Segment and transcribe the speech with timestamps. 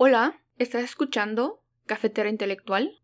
[0.00, 3.00] Hola, ¿estás escuchando Cafetera Intelectual?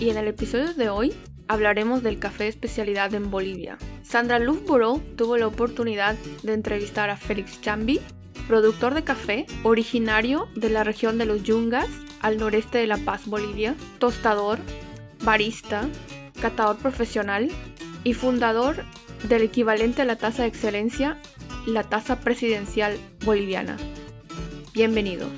[0.00, 1.14] Y en el episodio de hoy
[1.46, 3.78] hablaremos del café especialidad en Bolivia.
[4.02, 8.00] Sandra Lufborough tuvo la oportunidad de entrevistar a Félix Chambi,
[8.48, 11.88] productor de café, originario de la región de los Yungas,
[12.20, 14.58] al noreste de La Paz, Bolivia, tostador,
[15.22, 15.88] barista,
[16.42, 17.52] catador profesional
[18.02, 18.82] y fundador
[19.28, 21.20] del equivalente a la tasa de excelencia,
[21.66, 23.76] la tasa presidencial boliviana.
[24.78, 25.32] Bienvenidos.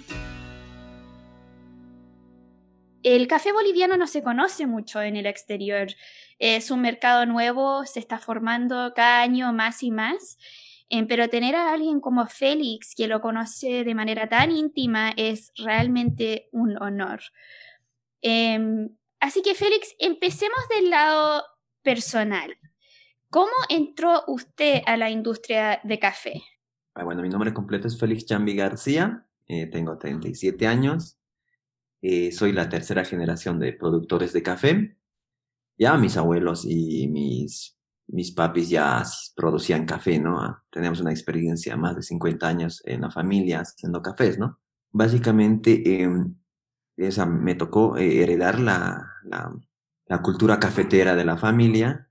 [3.02, 5.88] El café boliviano no se conoce mucho en el exterior.
[6.38, 10.36] Es un mercado nuevo, se está formando cada año más y más.
[10.90, 15.52] Eh, pero tener a alguien como Félix, que lo conoce de manera tan íntima, es
[15.56, 17.22] realmente un honor.
[18.20, 21.44] Em, así que Félix, empecemos del lado
[21.80, 22.58] personal.
[23.30, 26.42] ¿Cómo entró usted a la industria de café?
[26.94, 29.26] Ah, bueno, mi nombre completo es Félix Chambi García.
[29.52, 31.18] Eh, tengo 37 años,
[32.02, 34.96] eh, soy la tercera generación de productores de café.
[35.76, 39.02] Ya mis abuelos y mis, mis papis ya
[39.34, 40.40] producían café, ¿no?
[40.40, 44.60] Ah, tenemos una experiencia más de 50 años en la familia haciendo cafés, ¿no?
[44.92, 46.36] Básicamente, em,
[46.96, 49.52] esa, me tocó eh, heredar la, la,
[50.06, 52.08] la cultura cafetera de la familia,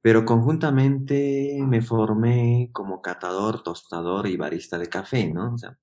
[0.00, 5.52] pero conjuntamente me formé como catador, tostador y barista de café, ¿no?
[5.52, 5.78] O sea,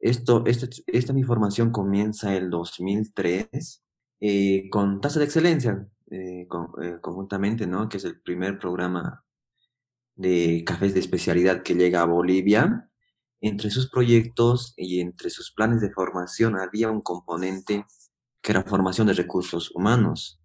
[0.00, 3.84] esto, este, esta mi formación comienza el 2003
[4.20, 6.46] eh, con Tasa de Excelencia, eh,
[6.82, 7.88] eh, conjuntamente, ¿no?
[7.88, 9.24] Que es el primer programa
[10.14, 12.90] de cafés de especialidad que llega a Bolivia.
[13.42, 17.86] Entre sus proyectos y entre sus planes de formación había un componente
[18.42, 20.40] que era formación de recursos humanos,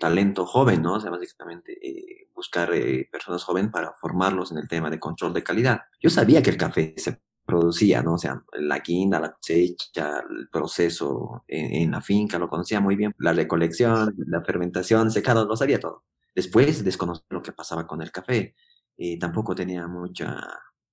[0.00, 0.94] talento joven, ¿no?
[0.94, 1.78] O sea, básicamente
[2.34, 2.70] buscar
[3.10, 5.80] personas jóvenes para formarlos en el tema de control de calidad.
[6.00, 8.14] Yo sabía que el café se producía, ¿no?
[8.14, 13.14] O sea, la guinda, la cosecha, el proceso en, la finca, lo conocía muy bien,
[13.18, 16.04] la recolección, la fermentación, secado, lo sabía todo.
[16.34, 18.54] Después desconocí lo que pasaba con el café
[18.96, 20.40] y tampoco tenía mucha,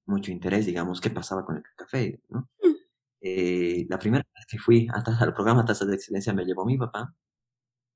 [0.06, 2.50] mucho interés, digamos, qué pasaba con el café, ¿no?
[2.62, 2.76] Mm.
[3.22, 6.78] Eh, la primera vez que fui hasta al programa Tazas de Excelencia me llevó mi
[6.78, 7.14] papá,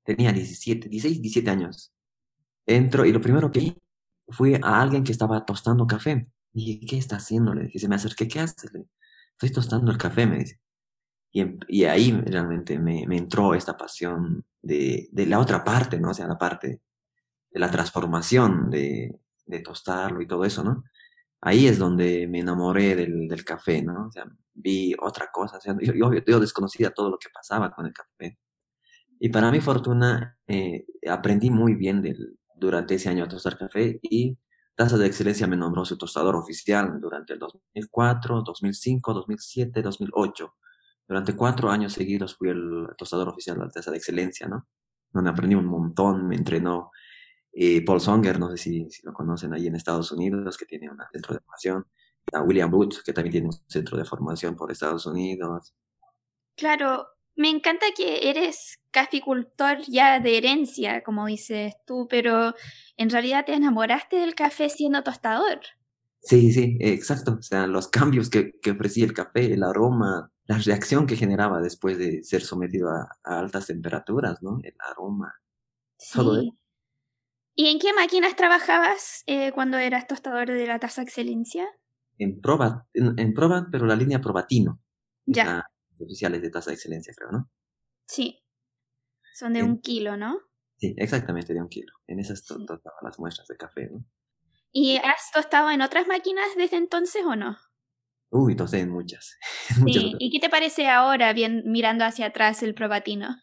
[0.04, 1.92] tenía 17, 16, 17 años.
[2.66, 3.78] Entro y lo primero que vi
[4.28, 7.52] fue a alguien que estaba tostando café y ¿qué está haciendo?
[7.52, 8.70] Le dije, se me acerqué, ¿qué haces?
[9.32, 10.60] Estoy tostando el café, me dice.
[11.32, 15.98] Y, em, y ahí realmente me, me, entró esta pasión de, de, la otra parte,
[15.98, 16.10] ¿no?
[16.10, 16.80] O sea, la parte
[17.50, 20.84] de la transformación, de, de tostarlo y todo eso, ¿no?
[21.40, 24.06] Ahí es donde me enamoré del, del café, ¿no?
[24.06, 27.72] O sea, vi otra cosa, o sea, yo, yo, yo, desconocía todo lo que pasaba
[27.72, 28.38] con el café.
[29.18, 33.98] Y para mi fortuna, eh, aprendí muy bien del, durante ese año a tostar café
[34.02, 34.38] y
[34.74, 40.54] Tasa de Excelencia me nombró su tostador oficial durante el 2004, 2005, 2007, 2008.
[41.06, 44.66] Durante cuatro años seguidos fui el tostador oficial de la Tasa de Excelencia, ¿no?
[45.12, 46.90] Donde aprendí un montón, me entrenó
[47.52, 50.98] eh, Paul Songer, no sé si, lo conocen ahí en Estados Unidos, que tiene un
[51.12, 51.86] centro de formación.
[52.46, 55.74] William Booth, que también tiene un centro de formación por Estados Unidos.
[56.56, 62.54] Claro, me encanta que eres caficultor ya de herencia, como dices tú, pero
[62.96, 65.60] en realidad te enamoraste del café siendo tostador.
[66.20, 67.36] Sí, sí, exacto.
[67.38, 71.60] O sea, los cambios que, que ofrecía el café, el aroma, la reacción que generaba
[71.60, 74.60] después de ser sometido a, altas temperaturas, ¿no?
[74.62, 75.34] El aroma.
[75.98, 76.18] Sí.
[76.18, 76.42] Todo
[77.56, 81.66] ¿Y en qué máquinas trabajabas eh, cuando eras tostador de la tasa excelencia?
[82.18, 84.80] En Probat, en, en Probat, pero la línea Probatino.
[85.26, 85.64] Ya
[86.04, 87.50] oficiales de tasa de excelencia, creo, ¿no?
[88.06, 88.44] Sí.
[89.34, 90.40] Son de un kilo, ¿no?
[90.76, 91.92] Sí, exactamente de un kilo.
[92.06, 92.54] En esas sí.
[93.02, 94.04] las muestras de café, ¿no?
[94.72, 97.56] ¿Y has tostado en otras máquinas desde entonces o no?
[98.30, 99.36] Uy, tosté en muchas.
[99.86, 100.14] Sí.
[100.18, 103.36] ¿Y qué te parece ahora, bien, mirando hacia atrás el probatino?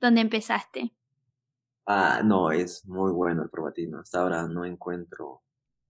[0.00, 0.94] ¿Dónde empezaste?
[1.86, 4.00] Ah, no, es muy bueno el probatino.
[4.00, 5.42] Hasta ahora no encuentro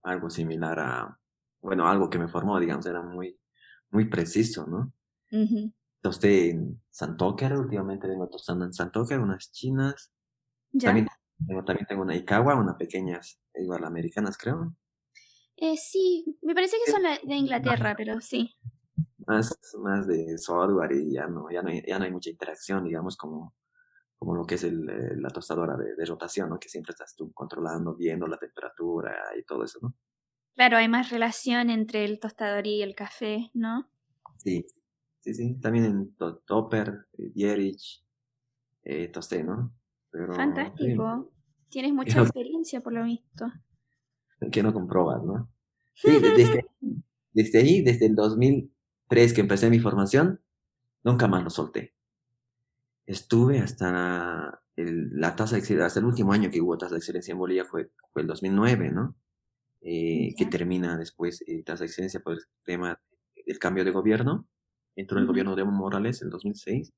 [0.03, 1.19] algo similar a,
[1.61, 3.39] bueno, algo que me formó, digamos, era muy,
[3.91, 4.93] muy preciso, ¿no?
[5.31, 5.69] Uh
[6.01, 10.11] tosté en Santoker, últimamente vengo tostando en Santoker, unas chinas.
[10.71, 10.87] ¿Ya?
[10.87, 11.07] También,
[11.47, 14.75] tengo, también tengo una Ikawa, unas pequeñas, igual americanas creo.
[15.57, 18.55] Eh, sí, me parece que son de Inglaterra, pero sí.
[19.27, 22.85] Más, más de software y ya no, ya no, hay, ya no hay mucha interacción,
[22.85, 23.53] digamos, como,
[24.17, 24.85] como lo que es el,
[25.21, 26.59] la tostadora de, de, rotación, ¿no?
[26.59, 29.95] Que siempre estás tú controlando, viendo la temperatura y todo eso, ¿no?
[30.55, 33.89] Claro, hay más relación entre el tostador y el café, ¿no?
[34.37, 34.65] Sí,
[35.19, 35.59] sí, sí.
[35.59, 38.03] También en Topper, Dierich,
[38.83, 39.73] eh, tosté, ¿no?
[40.11, 41.31] Pero, Fantástico.
[41.31, 41.65] Sí.
[41.69, 43.45] Tienes mucha experiencia por lo visto.
[44.51, 45.51] Que no comprobas, ¿no?
[45.93, 46.65] Sí, desde,
[47.33, 48.71] desde ahí, desde el 2000,
[49.09, 50.41] 2003 que empecé mi formación,
[51.03, 51.93] nunca más lo solté.
[53.05, 56.99] Estuve hasta el, la tasa de excelencia, hasta el último año que hubo tasa de
[56.99, 59.15] excelencia en Bolivia fue, fue el 2009, ¿no?
[59.81, 63.01] Eh, que termina después eh, tasa de excelencia por el tema
[63.45, 64.47] del cambio de gobierno.
[64.99, 66.91] Entró el gobierno de Evo Morales en 2006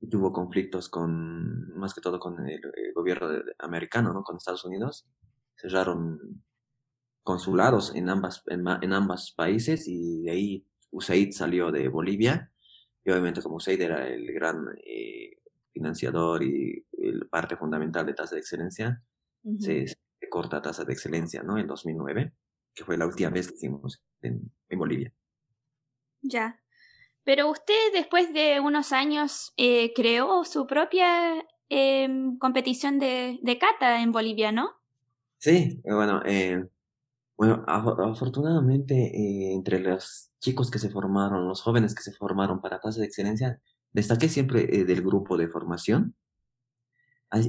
[0.00, 2.60] y tuvo conflictos con, más que todo con el,
[2.92, 3.28] gobierno
[3.60, 4.24] americano, ¿no?
[4.24, 5.06] Con Estados Unidos.
[5.54, 6.42] Cerraron
[7.22, 12.50] consulados en ambas, en, en ambas países y de ahí USAID salió de Bolivia
[13.04, 15.36] y obviamente como USAID era el gran eh,
[15.72, 19.04] financiador y el parte fundamental de tasa de excelencia,
[19.60, 19.86] se,
[20.28, 21.58] corta tasa de excelencia, ¿no?
[21.58, 22.32] En 2009,
[22.74, 25.14] que fue la última vez que hicimos en, en Bolivia.
[26.22, 26.60] Ya.
[27.24, 34.12] Pero usted después de unos años eh, creó su propia em, competición de, cata en
[34.12, 34.70] Bolivia, ¿no?
[35.38, 36.66] Sí, bueno, eh,
[37.36, 42.80] bueno afortunadamente eh, entre los chicos que se formaron, los jóvenes que se formaron para
[42.80, 43.60] tasa de excelencia,
[43.92, 46.14] destaqué siempre del grupo de formación.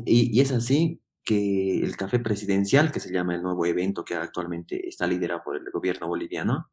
[0.06, 4.88] Y, es así que el café presidencial, que se llama el nuevo evento que actualmente
[4.88, 6.70] está liderado por el gobierno boliviano,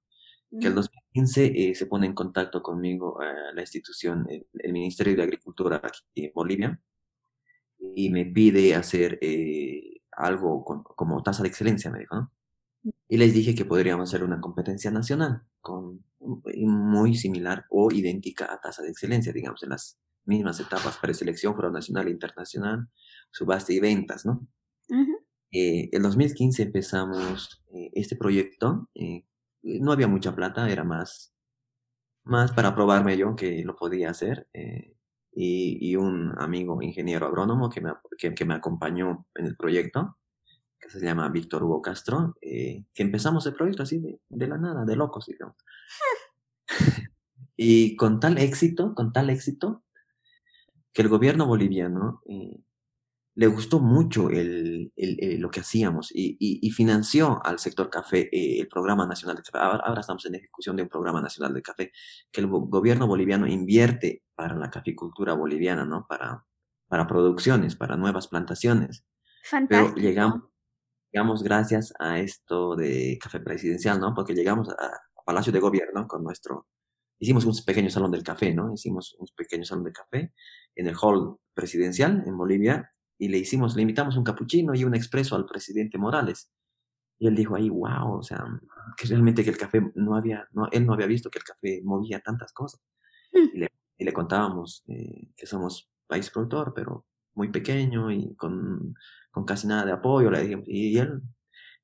[0.51, 5.23] que en 2015 eh, se pone en contacto conmigo a la institución, el, Ministerio de
[5.23, 6.81] Agricultura aquí en Bolivia,
[7.79, 12.33] y me pide hacer eh, algo como tasa de excelencia, me dijo, ¿no?
[13.09, 18.61] Y les dije que podríamos hacer una competencia nacional, con, muy similar o idéntica a
[18.61, 22.89] tasa de excelencia, digamos, en las mismas etapas preselección, foro nacional e internacional,
[23.31, 24.47] subasta y ventas, ¿no?
[25.51, 29.25] eh, en 2015 empezamos eh, este proyecto eh,
[29.63, 31.35] no había mucha plata, era más,
[32.25, 34.49] más para probarme yo que lo podía hacer.
[34.53, 34.95] Eh,
[35.33, 40.19] y, y, un amigo ingeniero agrónomo que me, que, me acompañó en el proyecto,
[40.81, 44.59] que se llama Víctor Hugo Castro, eh, que empezamos el proyecto así de, de la
[44.59, 45.57] nada, de locos, digamos.
[47.57, 49.85] y con tal éxito, con tal éxito,
[50.93, 52.23] que el gobierno boliviano
[53.39, 58.59] le gustó mucho el, el, lo que hacíamos y, y, financió al sector café eh,
[58.59, 59.59] el Programa Nacional de Café.
[59.59, 61.93] Ahora, estamos en ejecución de un Programa Nacional de Café
[62.33, 66.05] que el gobierno boliviano invierte para la caficultura boliviana, ¿no?
[66.09, 66.45] Para,
[66.89, 69.05] para producciones, para nuevas plantaciones.
[69.45, 69.95] Fantástico.
[69.95, 70.43] Pero llegamos,
[71.13, 74.15] llegamos gracias a esto de café presidencial, ¿no?
[74.17, 76.67] Porque llegamos a, a Palacio de Gobierno con nuestro...
[77.21, 78.75] Hicimos un pequeño salón del café, ¿no?
[78.75, 80.33] Hicimos un pequeño salón de café
[80.75, 84.95] en el hall presidencial en Bolivia y le hicimos, le invitamos un capuchino y un
[84.95, 86.51] expreso al presidente Morales.
[87.19, 88.45] Y él dijo ahí, wow, o sea,
[88.97, 91.81] que realmente que el café no había, no, él no había visto que el café
[91.83, 92.81] movía tantas cosas.
[93.33, 93.39] Mm.
[93.55, 93.69] Y, le,
[93.99, 98.95] y, le, contábamos eh, que somos país productor, pero muy pequeño y con,
[99.33, 100.31] con casi nada de apoyo.
[100.67, 101.23] Y él,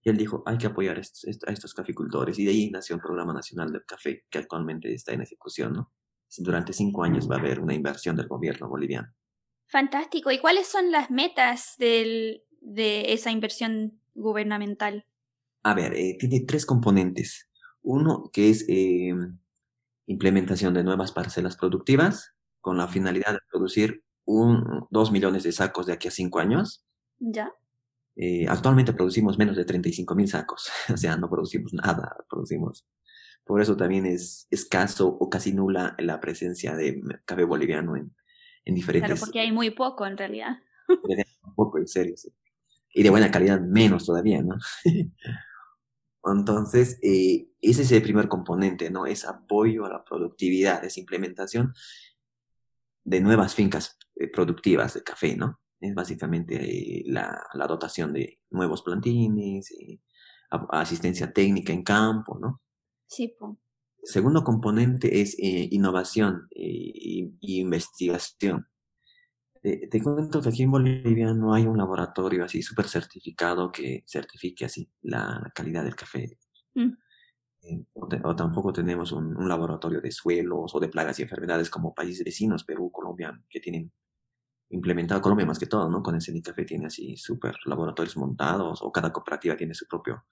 [0.02, 2.38] y él dijo, hay que apoyar a estos, a estos caficultores.
[2.38, 5.92] Y de ahí nació el Programa Nacional del Café, que actualmente está en ejecución, ¿no?
[6.38, 9.08] Durante cinco años va a haber una inversión del gobierno boliviano.
[9.66, 10.30] Fantástico.
[10.30, 15.06] ¿Y cuáles son las metas del, de esa inversión gubernamental?
[15.62, 17.48] A ver, eh, tiene tres componentes.
[17.82, 19.14] Uno que es eh,
[20.06, 25.86] implementación de nuevas parcelas productivas con la finalidad de producir un, dos millones de sacos
[25.86, 26.84] de aquí a cinco años.
[27.18, 27.52] Ya.
[28.16, 32.86] Eh, actualmente producimos menos de 35 mil sacos, o sea, no producimos nada, producimos.
[33.44, 38.14] Por eso también es escaso o casi nula la presencia de café boliviano en,
[38.64, 39.08] en diferentes...
[39.08, 40.58] Claro, porque hay muy poco en realidad.
[40.88, 42.30] Un poco, en serio, sí.
[42.92, 44.56] Y de buena calidad menos todavía, ¿no?
[46.24, 49.06] Entonces, eh, ese es el primer componente, ¿no?
[49.06, 51.74] Es apoyo a la productividad, es implementación
[53.04, 55.60] de nuevas fincas eh, productivas de café, ¿no?
[55.80, 59.74] Es básicamente eh, la, la, dotación de nuevos plantines,
[60.70, 62.62] asistencia técnica en campo, ¿no?
[63.06, 63.52] Sí, pues.
[64.04, 68.68] Segundo componente es eh, innovación e investigación.
[69.62, 74.66] te cuento que aquí en Bolivia no hay un laboratorio así súper certificado que certifique
[74.66, 76.38] así la, calidad del café.
[76.74, 76.92] Mm.
[77.62, 81.94] Eh, o, tampoco tenemos un, un, laboratorio de suelos o de plagas y enfermedades como
[81.94, 83.90] países vecinos, Perú, Colombia, que tienen
[84.74, 86.02] implementado, Colombia más que todo, ¿no?
[86.02, 90.24] Con el Café tiene así súper laboratorios montados o cada cooperativa tiene su propio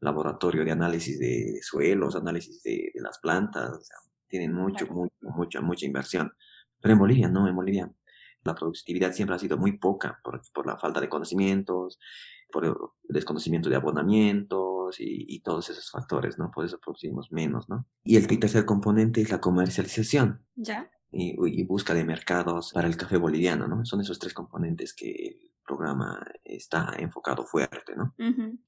[0.00, 3.96] laboratorio de análisis de suelos, análisis de, las plantas, o sea,
[4.28, 6.32] tienen mucho, mucho, mucha, mucha inversión.
[6.80, 7.90] Pero en Bolivia, no, en Bolivia
[8.44, 11.98] la productividad siempre ha sido muy poca por, por la falta de conocimientos,
[12.50, 12.74] por el
[13.08, 16.50] desconocimiento de abonamientos y, todos esos factores, ¿no?
[16.50, 17.86] Por eso producimos menos, ¿no?
[18.04, 20.44] Y el tercer componente es la comercialización.
[20.56, 20.90] Ya.
[21.10, 23.84] Y, y, busca de mercados para el café boliviano, ¿no?
[23.86, 28.14] Son esos tres componentes que programa está enfocado fuerte, ¿no?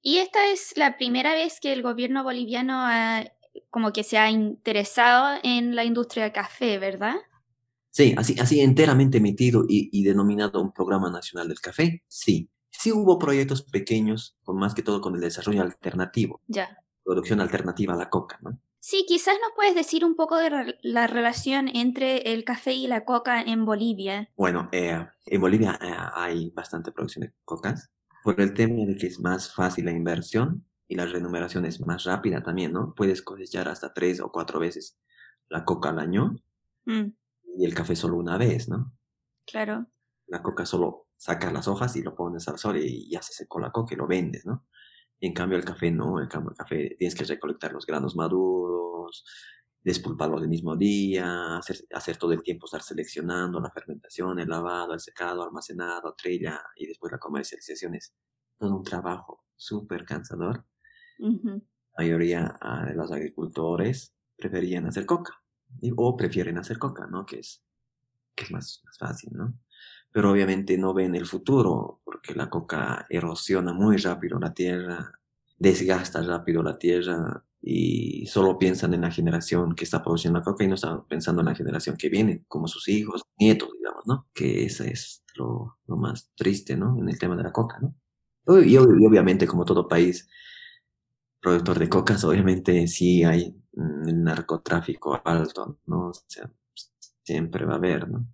[0.03, 3.25] Y esta es la primera vez que el gobierno boliviano ha
[3.71, 7.17] como que se ha interesado en la industria de café, ¿verdad?
[7.91, 12.51] Sí, así, así enteramente emitido y, y denominado un programa nacional del café, sí.
[12.71, 16.41] Sí hubo proyectos pequeños, con más que todo con el desarrollo alternativo.
[16.47, 16.79] Ya.
[17.05, 18.61] Producción alternativa a la coca, ¿no?
[18.83, 23.05] Sí, quizás nos puedes decir un poco de la relación entre el café y la
[23.05, 24.31] coca en Bolivia.
[24.37, 27.91] Bueno, eh, en Bolivia eh, hay bastante producción de cocas
[28.25, 32.05] por el tema de que es más fácil la inversión y la remuneración es más
[32.05, 32.95] rápida también, ¿no?
[32.95, 34.99] Puedes cosechar hasta tres o cuatro veces
[35.51, 36.37] la coca al año
[36.87, 37.07] mm.
[37.59, 38.93] y el café solo una vez, ¿no?
[39.47, 39.87] Claro.
[40.27, 43.61] La coca solo sacas las hojas y lo pones al sol y ya se secó
[43.61, 44.67] la coca y lo vendes, ¿no?
[45.21, 48.51] En cambio, el café no, en cambio, el café tienes que recolectar los granos maduros,
[49.83, 54.95] despulparlo el mismo día, hacer, hacer todo el tiempo estar seleccionando la fermentación, el lavado,
[54.95, 58.15] el secado, almacenado, trilla y después la comercialización es
[58.59, 60.65] todo un trabajo súper cansador.
[61.19, 61.61] La
[61.99, 65.35] mayoría ah, de los agricultores preferían hacer coca
[65.97, 67.25] o prefieren hacer coca, ¿no?
[67.25, 67.63] Que es,
[68.35, 69.59] que es más, más fácil, ¿no?
[70.13, 75.13] pero obviamente no ven el futuro porque la coca erosiona muy rápido la tierra,
[75.57, 80.65] desgasta rápido la tierra y solo piensan en la generación que está produciendo la coca
[80.65, 84.29] y no están pensando en la generación que viene, como sus hijos, nietos, digamos, ¿no?
[84.33, 86.99] Que eso es lo, lo más triste, ¿no?
[86.99, 87.95] En el tema de la coca, ¿no?
[88.59, 90.29] Y, obviamente, como todo país
[91.41, 93.55] productor de cocas, obviamente sí hay
[94.07, 96.09] el narcotráfico alto, ¿no?
[96.09, 96.51] O sea,
[97.23, 98.27] siempre va a haber, ¿no?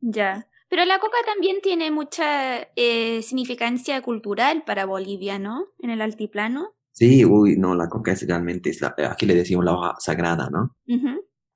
[0.00, 0.48] Ya.
[0.68, 5.66] Pero la coca también tiene mucha eh, significancia cultural para Bolivia, ¿no?
[5.78, 6.74] En el altiplano.
[7.00, 10.50] Sí, uy, no, la coca es realmente, es la, aquí le decimos la hoja sagrada,
[10.50, 10.76] ¿no?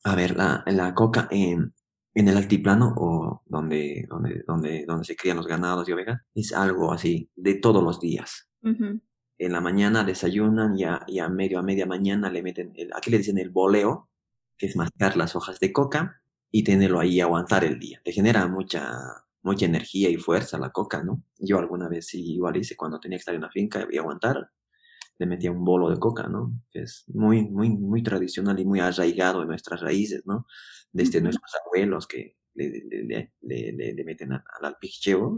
[0.05, 1.75] A ver, la, la coca en,
[2.15, 6.55] en el altiplano o donde, donde, donde, donde se crían los ganados y ovejas, es
[6.55, 8.49] algo así, de todos los días.
[9.37, 12.91] En la mañana desayunan y a, y a medio, a media mañana le meten, el,
[12.95, 14.09] aquí le dicen el boleo,
[14.57, 18.01] que es mascar las hojas de coca y tenerlo ahí aguantar el día.
[18.03, 18.89] Te genera mucha,
[19.43, 21.23] mucha energía y fuerza la coca, ¿no?
[21.39, 24.51] Yo alguna vez sí igual hice cuando tenía que estar en una finca y aguantar,
[25.19, 26.53] le metía un bolo de coca, ¿no?
[26.71, 30.47] Que es muy, muy, muy tradicional y muy arraigado en nuestras raíces, ¿no?
[30.93, 34.77] Desde nuestros abuelos que le, le, le, le meten al, al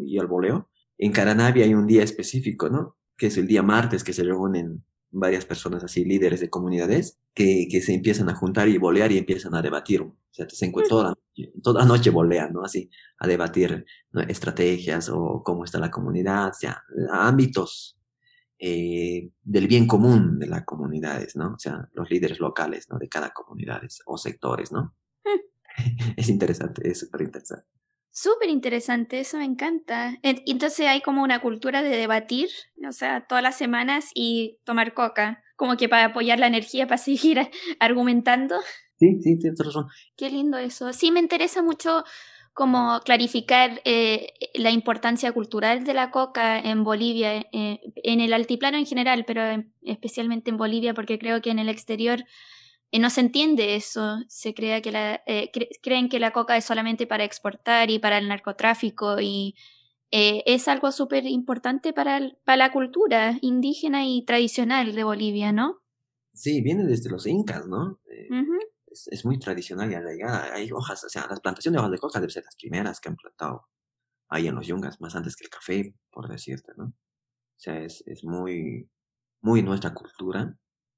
[0.06, 0.70] y al boleo.
[0.98, 2.96] En Caranavia hay un día específico, ¿no?
[3.16, 7.68] Que es el día martes que se reúnen varias personas así, líderes de comunidades, que,
[7.70, 10.02] que se empiezan a juntar y bolear y empiezan a debatir.
[10.02, 11.14] O sea, se encuentran
[11.62, 12.62] toda, la noche bolean, ¿no?
[12.62, 13.84] Así, a debatir
[14.28, 17.95] estrategias o cómo está la comunidad, o sea, ámbitos
[18.58, 21.54] eh, del bien común de las comunidades, ¿no?
[21.54, 22.98] O sea, los líderes locales, ¿no?
[22.98, 24.94] De cada comunidad o sectores, ¿no?
[26.16, 27.66] es interesante, es súper interesante.
[28.10, 30.16] Súper interesante, eso me encanta.
[30.22, 32.48] Entonces hay como una cultura de debatir,
[32.88, 36.96] o sea, todas las semanas y tomar coca, como que para apoyar la energía, para
[37.02, 38.56] seguir argumentando.
[38.98, 39.88] Sí, sí, tienes razón.
[40.16, 40.94] Qué lindo eso.
[40.94, 42.04] Sí, me interesa mucho
[42.56, 48.78] como clarificar eh, la importancia cultural de la coca en Bolivia, eh, en el altiplano
[48.78, 52.24] en general, pero especialmente en Bolivia, porque creo que en el exterior
[52.90, 55.50] y no se entiende eso, se crea que la, eh,
[55.82, 59.54] creen que la coca es solamente para exportar y para el narcotráfico y
[60.10, 65.82] eh, es algo súper importante para, para la cultura indígena y tradicional de Bolivia, ¿no?
[66.32, 68.00] Sí, viene desde los incas, ¿no?
[68.10, 68.28] Eh,
[69.10, 70.54] es, muy tradicional y arraigada.
[70.54, 73.08] Hay hojas, o sea, las plantaciones de hojas de coca deben ser las primeras que
[73.08, 73.68] han plantado
[74.28, 76.86] ahí en los yungas, más antes que el café, por decirte, ¿no?
[76.86, 78.90] O sea, es, es muy,
[79.40, 80.56] muy nuestra cultura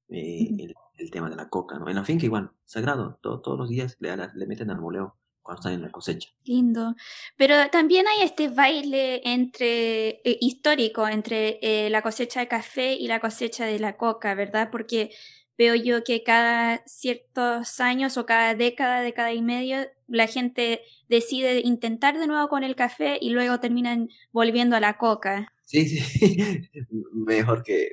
[0.09, 0.49] eh,
[0.97, 1.89] el, tema de la coca, ¿no?
[1.89, 5.17] En la finca igual, sagrado, todos los días le, le meten al moleo
[5.49, 6.31] cuando están en la cosecha.
[6.45, 6.95] Lindo.
[7.37, 13.09] Pero también hay este baile entre eh, histórico entre eh, la cosecha de café y
[13.09, 14.69] la cosecha de la coca, ¿verdad?
[14.71, 15.11] Porque
[15.59, 21.61] veo yo que cada ciertos años o cada década, década y medio, la gente decide
[21.61, 25.53] intentar de nuevo con el café y luego terminan volviendo a la coca.
[25.65, 26.39] Sí, sí,
[27.13, 27.91] mejor que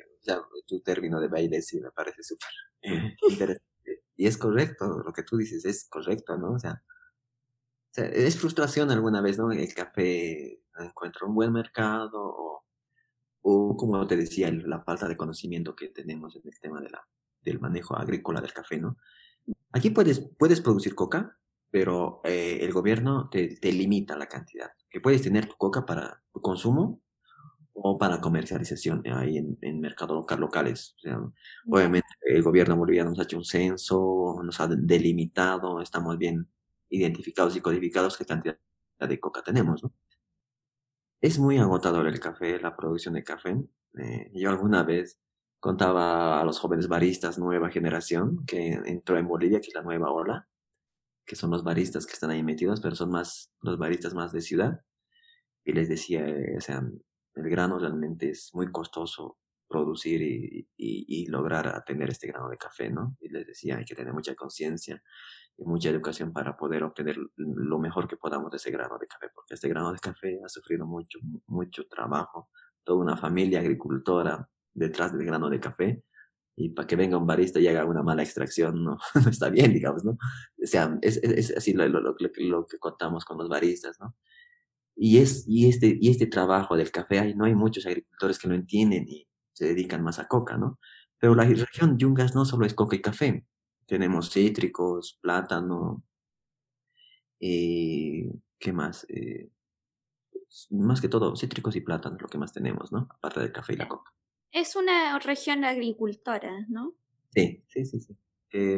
[0.68, 2.50] tu término de baile sí me parece súper
[3.30, 3.66] interesante.
[4.16, 6.54] Y es correcto, lo que tú dices es correcto, ¿no?
[6.54, 6.82] O sea,
[7.96, 9.52] es frustración alguna vez, ¿no?
[9.52, 12.64] El café encuentra un buen mercado
[13.42, 17.06] o, como te decía, la falta de conocimiento que tenemos en el tema de la,
[17.46, 18.98] del manejo agrícola del café, ¿no?
[19.72, 21.38] Aquí puedes, puedes producir coca,
[21.72, 24.72] pero eh, el gobierno te, te limita la cantidad.
[24.90, 27.02] Que puedes tener tu coca para tu consumo,
[27.78, 30.96] o para comercialización ahí en, en mercados local, locales.
[30.98, 31.20] O sea,
[31.70, 36.48] obviamente el gobierno boliviano nos ha hecho un censo, nos ha delimitado, estamos bien
[36.90, 38.58] identificados y codificados qué cantidad
[39.00, 39.84] de coca tenemos.
[39.84, 39.94] ¿no?
[41.20, 43.58] Es muy agotador el café, la producción de café.
[43.98, 45.20] Eh, yo alguna vez
[45.66, 50.12] contaba a los jóvenes baristas, nueva generación, que entró en Bolivia, que es la nueva
[50.12, 50.48] ola,
[51.26, 54.42] que son los baristas que están ahí metidos, pero son más los baristas más de
[54.42, 54.82] ciudad.
[55.64, 56.84] Y les decía, eh, o sea,
[57.34, 62.92] el grano realmente es muy costoso producir y, y, lograr tener este grano de café,
[62.92, 63.18] ¿no?
[63.20, 65.02] Y les decía, hay que tener mucha conciencia
[65.58, 69.30] y mucha educación para poder obtener lo mejor que podamos de ese grano de café,
[69.34, 71.18] porque este grano de café ha sufrido mucho,
[71.48, 72.52] mucho trabajo,
[72.84, 76.04] toda una familia agricultora detrás del grano de café,
[76.56, 79.74] y para que venga un barista y haga una mala extracción, no, no está bien,
[79.74, 80.12] digamos, ¿no?
[80.12, 84.16] O sea, es, es, así lo, lo, lo, lo, que contamos con los baristas, ¿no?
[84.96, 88.48] Y, es, y, este, y este trabajo del café, hay, no hay muchos agricultores que
[88.48, 90.80] lo entienden y se dedican más a coca, ¿no?
[91.20, 93.46] Pero la región Yungas no solo es coca y café,
[93.86, 96.04] tenemos cítricos, plátano,
[97.40, 99.06] eh, ¿qué más?
[99.10, 99.50] Eh,
[100.70, 103.08] más que todo, cítricos y plátanos, lo que más tenemos, ¿no?
[103.12, 104.12] Aparte del café y la coca.
[104.56, 106.96] Es una región agricultora, ¿no?
[107.32, 108.16] Sí, sí, sí, sí.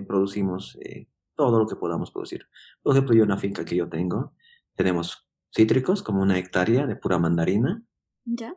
[0.07, 2.47] producimos eh, todo lo que podamos producir.
[2.81, 4.33] Por ejemplo, yo en la finca que yo tengo,
[4.73, 7.83] tenemos cítricos como una hectárea de pura mandarina.
[8.25, 8.55] Ya.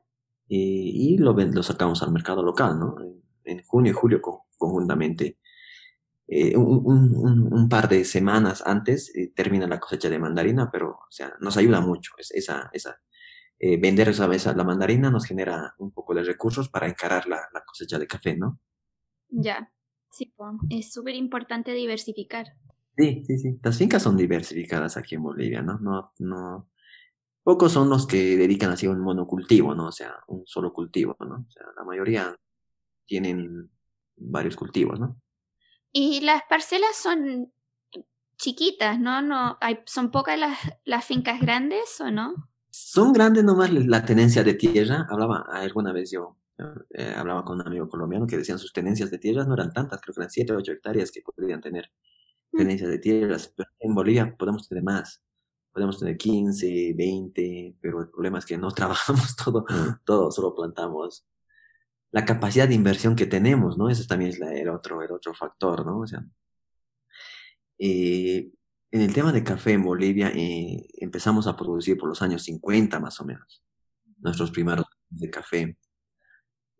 [0.48, 2.96] Y, lo, lo sacamos al mercado local, ¿no?
[3.44, 4.22] En, junio y julio
[4.56, 5.36] conjuntamente.
[6.26, 11.34] Eh, un, par de semanas antes eh, termina la cosecha de mandarina, pero o sea,
[11.40, 12.98] nos ayuda mucho esa, esa,
[13.62, 17.46] eh, vender esa vez la mandarina nos genera un poco de recursos para encarar la,
[17.66, 18.58] cosecha de café, ¿no?
[19.28, 19.70] Ya,
[20.10, 20.32] sí,
[20.70, 22.46] es súper importante diversificar.
[22.96, 23.60] Sí, sí, sí.
[23.62, 25.78] Las fincas son diversificadas aquí en Bolivia, ¿no?
[25.78, 26.70] No, no.
[27.42, 29.88] Pocos son los que dedican así a un monocultivo, ¿no?
[29.88, 31.44] O sea, un solo cultivo, ¿no?
[31.46, 32.34] O sea, la mayoría
[33.04, 33.70] tienen
[34.16, 35.20] varios cultivos, ¿no?
[35.92, 37.52] Y las parcelas son
[38.38, 39.20] chiquitas, ¿no?
[39.20, 42.49] no hay, ¿Son pocas las, las fincas grandes o no?
[42.70, 45.06] Son grandes nomás la tenencia de tierra.
[45.10, 46.36] Hablaba alguna vez yo,
[46.90, 50.00] eh, hablaba con un amigo colombiano que decían sus tenencias de tierras no eran tantas,
[50.00, 51.90] creo que eran 7 o 8 hectáreas que podrían tener
[52.52, 52.58] mm.
[52.58, 53.52] tenencias de tierras.
[53.56, 55.22] Pero en Bolivia podemos tener más.
[55.72, 59.64] Podemos tener 15, 20, pero el problema es que no trabajamos todo,
[60.04, 61.24] todo, solo plantamos.
[62.12, 63.88] La capacidad de inversión que tenemos, ¿no?
[63.88, 66.00] Ese también es el, otro, el otro factor, ¿no?
[66.00, 66.24] O sea,
[67.78, 68.50] eh,
[68.92, 72.98] en el tema de café en Bolivia eh, empezamos a producir por los años 50
[72.98, 73.62] más o menos,
[74.18, 75.78] nuestros primeros de café.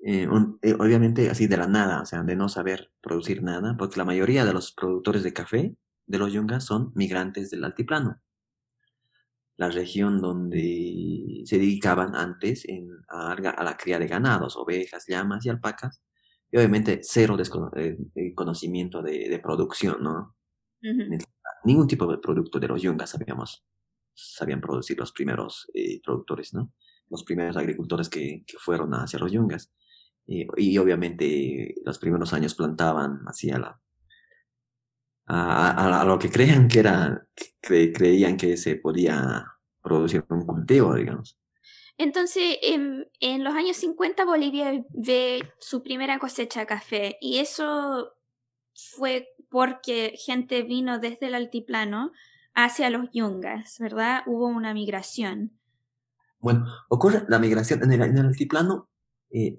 [0.03, 0.29] Eh,
[0.63, 4.05] eh, obviamente así de la nada, o sea, de no saber producir nada, porque la
[4.05, 8.21] mayoría de los productores de café de los yungas son migrantes del altiplano,
[9.57, 15.51] la región donde se dedicaban antes en, a, la cría de ganados, ovejas, llamas y
[15.51, 16.03] alpacas,
[16.51, 17.37] y obviamente cero
[18.35, 20.35] conocimiento de, de, producción, ¿no?
[21.65, 23.65] Ningún tipo de producto de los yungas sabíamos,
[24.15, 26.73] sabían producir los primeros eh, productores, ¿no?
[27.09, 29.73] Los primeros agricultores que, que fueron hacia los yungas.
[30.27, 33.81] y obviamente los primeros años plantaban hacia la,
[35.31, 37.27] a, a, lo que creían que era,
[37.61, 39.47] que creían que se podía
[39.83, 41.39] producir un cultivo, digamos.
[41.97, 48.13] Entonces, en, en, los años 50 Bolivia ve su primera cosecha de café y eso
[48.75, 52.13] fue porque gente vino desde el altiplano
[52.55, 54.23] hacia los yungas, ¿verdad?
[54.27, 55.53] Hubo una migración.
[56.39, 58.89] Bueno, ocurre la migración en el, altiplano.
[59.31, 59.57] Eh,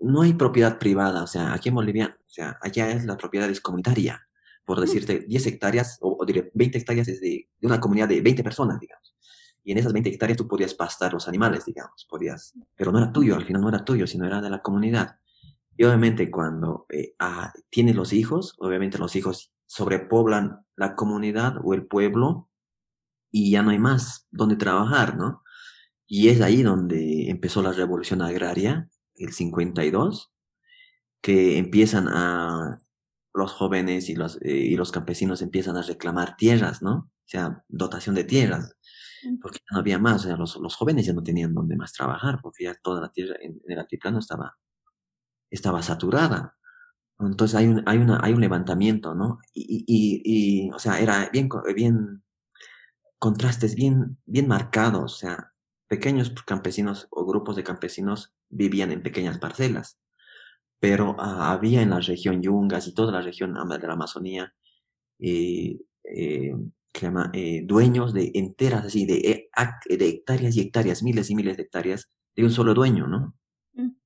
[0.00, 3.50] no hay propiedad privada, o sea, aquí en Bolivia, o sea, allá es la propiedad
[3.50, 4.26] es comunitaria.
[4.64, 4.80] Por mm.
[4.82, 8.78] decirte, 10 hectáreas o, o 20 hectáreas es de, de, una comunidad de 20 personas,
[8.78, 9.14] digamos.
[9.62, 13.12] Y en esas 20 hectáreas tú podías pastar los animales, digamos, podías, pero no era
[13.12, 15.16] tuyo, al final no era tuyo, sino era de la comunidad.
[15.80, 21.72] Y obviamente cuando eh, ah, tienes los hijos, obviamente los hijos sobrepoblan la comunidad o
[21.72, 22.50] el pueblo
[23.30, 25.42] y ya no hay más donde trabajar, ¿no?
[26.06, 30.30] Y es ahí donde empezó la revolución agraria, el 52,
[31.22, 32.78] que empiezan a
[33.32, 36.92] los jóvenes y los, eh, y los campesinos empiezan a reclamar tierras, ¿no?
[36.94, 38.76] O sea, dotación de tierras,
[39.40, 41.94] porque ya no había más, o sea, los, los jóvenes ya no tenían donde más
[41.94, 44.58] trabajar, porque ya toda la tierra en, en el altiplano estaba
[45.50, 46.56] estaba saturada.
[47.18, 49.40] Entonces hay un, hay una, hay un levantamiento, ¿no?
[49.54, 50.22] Y, y,
[50.66, 52.22] y, o sea, era bien, bien,
[53.18, 55.52] contrastes bien, bien marcados, o sea,
[55.88, 59.98] pequeños campesinos o grupos de campesinos vivían en pequeñas parcelas,
[60.80, 64.54] pero ah, había en la región Yungas y toda la región de la Amazonía,
[65.18, 66.54] eh, eh,
[66.94, 69.48] llama, eh, dueños de enteras, así, de,
[69.88, 73.34] de hectáreas y hectáreas, miles y miles de hectáreas de un solo dueño, ¿no?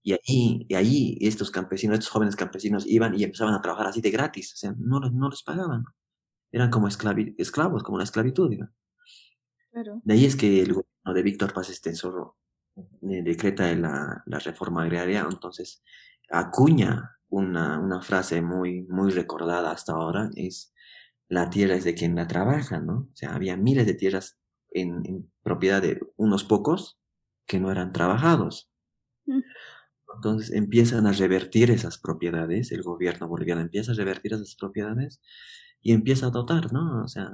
[0.05, 4.01] Y ahí, y ahí estos campesinos, estos jóvenes campesinos iban y empezaban a trabajar así
[4.01, 5.85] de gratis, o sea, no, no les pagaban.
[6.53, 8.69] Eran como esclavos, como una esclavitud, digo.
[9.73, 12.37] De ahí es que el gobierno de Víctor Paz Estensoro
[12.77, 15.83] eh, decreta la, la reforma agraria, entonces
[16.31, 20.73] acuña una, una frase muy, muy recordada hasta ahora, es
[21.29, 23.09] la tierra es de quien la trabaja, ¿no?
[23.13, 24.39] O sea, había miles de tierras
[24.71, 26.99] en, propiedad de unos pocos
[27.47, 28.71] que no eran trabajados.
[29.27, 29.41] Mm.
[30.17, 35.21] Entonces empiezan a revertir esas propiedades, el gobierno boliviano empieza a revertir esas propiedades
[35.81, 37.05] y empieza a dotar, ¿no?
[37.05, 37.31] O sea,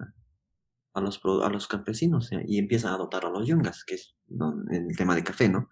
[0.93, 4.17] a los, a los campesinos y empieza a dotar a los yungas, que es
[4.71, 5.71] el tema de café, ¿no?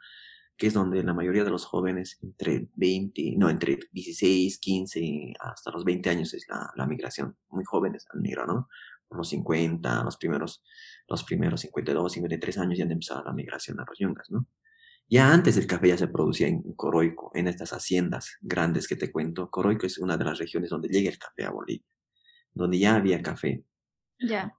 [0.57, 5.71] Que es donde la mayoría de los jóvenes entre 20, no, entre 16, 15 hasta
[5.71, 7.37] los 20 años es la, migración.
[7.49, 8.69] Muy jóvenes han migrado, ¿no?
[9.11, 10.63] Los 50, los primeros,
[11.09, 14.47] los primeros 52, 53 años ya han empezado la migración a los yungas, ¿no?
[15.11, 19.11] Ya antes el café ya se producía en Coroico, en estas haciendas grandes que te
[19.11, 19.51] cuento.
[19.51, 21.87] Coroico es una de las regiones donde llega el café a Bolivia,
[22.53, 23.65] donde ya había café.
[24.21, 24.55] Ya.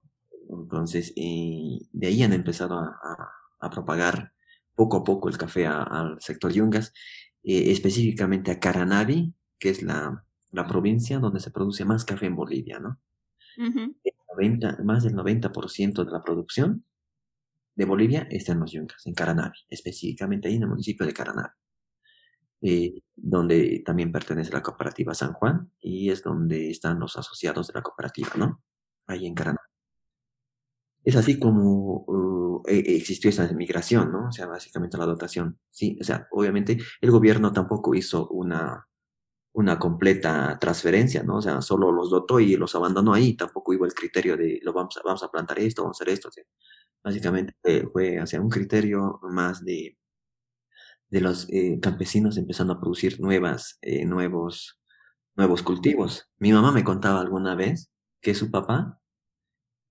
[0.48, 4.32] Entonces, de ahí han empezado a, propagar
[4.74, 6.92] poco a poco el café al sector Yungas,
[7.44, 10.24] eh, específicamente a Caranavi, que es la,
[10.66, 12.98] provincia donde se produce más café en Bolivia, ¿no?
[14.82, 16.84] más del 90% de la producción
[17.74, 21.54] de Bolivia está en los Yungas, en Caranavi, específicamente ahí en el municipio de Caranavi,
[22.62, 27.74] eh, donde también pertenece la cooperativa San Juan y es donde están los asociados de
[27.74, 28.62] la cooperativa, ¿no?
[29.06, 29.70] Ahí en Caranavi.
[31.02, 34.28] Es así como uh, e, existió esa migración, ¿no?
[34.28, 38.86] O sea, básicamente la dotación, sí, o sea, obviamente el gobierno tampoco hizo una,
[39.52, 41.36] una completa transferencia, ¿no?
[41.36, 44.72] O sea, solo los dotó y los abandonó ahí, tampoco hubo el criterio de, lo
[44.72, 46.32] vamos a, vamos a plantar esto, vamos a hacer esto, o
[47.02, 47.54] Básicamente
[47.92, 49.96] fue hacia un criterio más de,
[51.10, 54.80] de los eh, campesinos empezando a producir nuevas, eh, nuevos,
[55.36, 56.28] nuevos cultivos.
[56.38, 57.90] Mi mamá me contaba alguna vez
[58.22, 59.00] que su papá,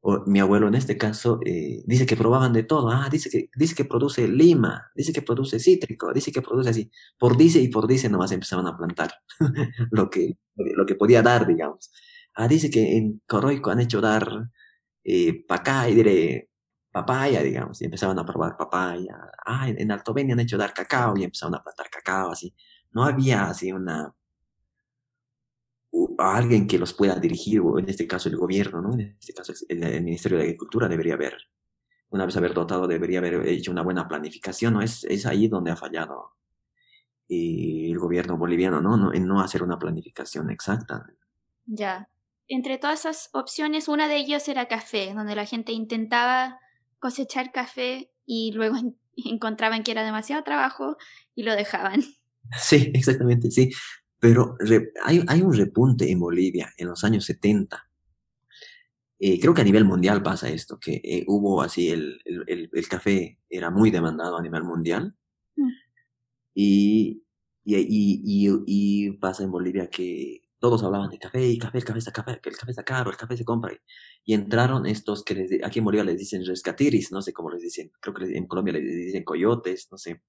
[0.01, 2.89] o mi abuelo en este caso, eh, dice que probaban de todo.
[2.89, 6.91] Ah, dice que, dice que produce lima, dice que produce cítrico, dice que produce así.
[7.17, 9.11] Por dice y por dice nomás empezaban a plantar
[9.91, 11.91] lo, que, lo que podía dar, digamos.
[12.33, 14.49] Ah, dice que en Coroico han hecho dar
[15.03, 16.48] eh, acá y diré
[16.99, 19.15] papaya, digamos, y empezaban a probar papaya.
[19.45, 22.53] Ah, en, Alto Beni han hecho dar cacao y empezaron a plantar cacao, así.
[22.91, 24.13] No había así una
[26.17, 28.93] alguien que los pueda dirigir, o en este caso el gobierno, ¿no?
[28.93, 31.35] En este caso el, Ministerio de Agricultura debería haber,
[32.09, 34.81] una vez haber dotado, debería haber hecho una buena planificación, ¿no?
[34.81, 36.35] Es, es ahí donde ha fallado
[37.29, 38.97] el gobierno boliviano, ¿no?
[38.97, 39.13] ¿no?
[39.13, 41.05] En no hacer una planificación exacta.
[41.65, 42.09] Ya.
[42.47, 46.59] Entre todas esas opciones, una de ellas era café, donde la gente intentaba
[46.99, 48.75] cosechar café y luego
[49.15, 50.97] encontraban que era demasiado trabajo
[51.35, 52.01] y lo dejaban.
[52.59, 53.69] Sí, exactamente, sí.
[54.19, 54.57] Pero
[55.03, 57.87] hay, hay, un repunte en Bolivia en los años 70.
[59.19, 62.87] Eh, creo que a nivel mundial pasa esto, que eh, hubo así, el, el, el,
[62.87, 65.15] café era muy demandado a nivel mundial.
[65.57, 65.69] Mm.
[66.55, 67.23] Y,
[67.63, 71.99] y, y, y, pasa en Bolivia que todos hablaban de café y café, el café
[71.99, 73.73] está, café, el café está caro, el café se compra.
[74.25, 77.61] Y entraron estos que les, aquí en Bolivia les dicen rescatiris, no sé cómo les
[77.61, 80.21] dicen, creo que en Colombia les dicen coyotes, no sé.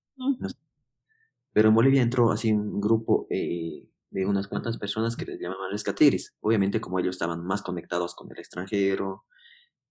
[1.53, 5.73] Pero en Bolivia entró así un grupo eh, de unas cuantas personas que les llamaban
[5.73, 6.37] rescatiris.
[6.41, 9.25] Obviamente como ellos estaban más conectados con el extranjero,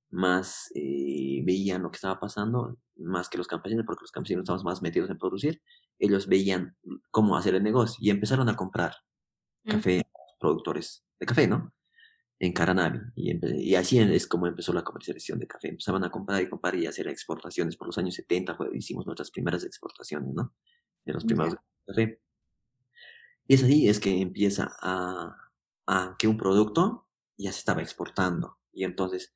[0.10, 4.64] más eh, veían lo que estaba pasando, más que los campesinos, porque los campesinos estaban
[4.64, 5.62] más metidos en producir,
[6.00, 6.78] ellos veían
[7.12, 8.94] cómo hacer el negocio y empezaron a comprar
[9.66, 9.72] mm.
[9.72, 10.06] café
[10.40, 11.74] productores de café, ¿no?
[12.40, 13.00] En Caranavi.
[13.16, 15.70] Y, así es como empezó la comercialización de café.
[15.70, 17.76] Empezaban a comprar y comprar y hacer exportaciones.
[17.76, 20.56] Por los años 70 hicimos nuestras primeras exportaciones, ¿no?
[21.06, 22.22] De los primeros café.
[23.48, 25.36] Y es así, es que empieza a,
[25.88, 28.60] a que un producto ya se estaba exportando.
[28.72, 29.34] Y entonces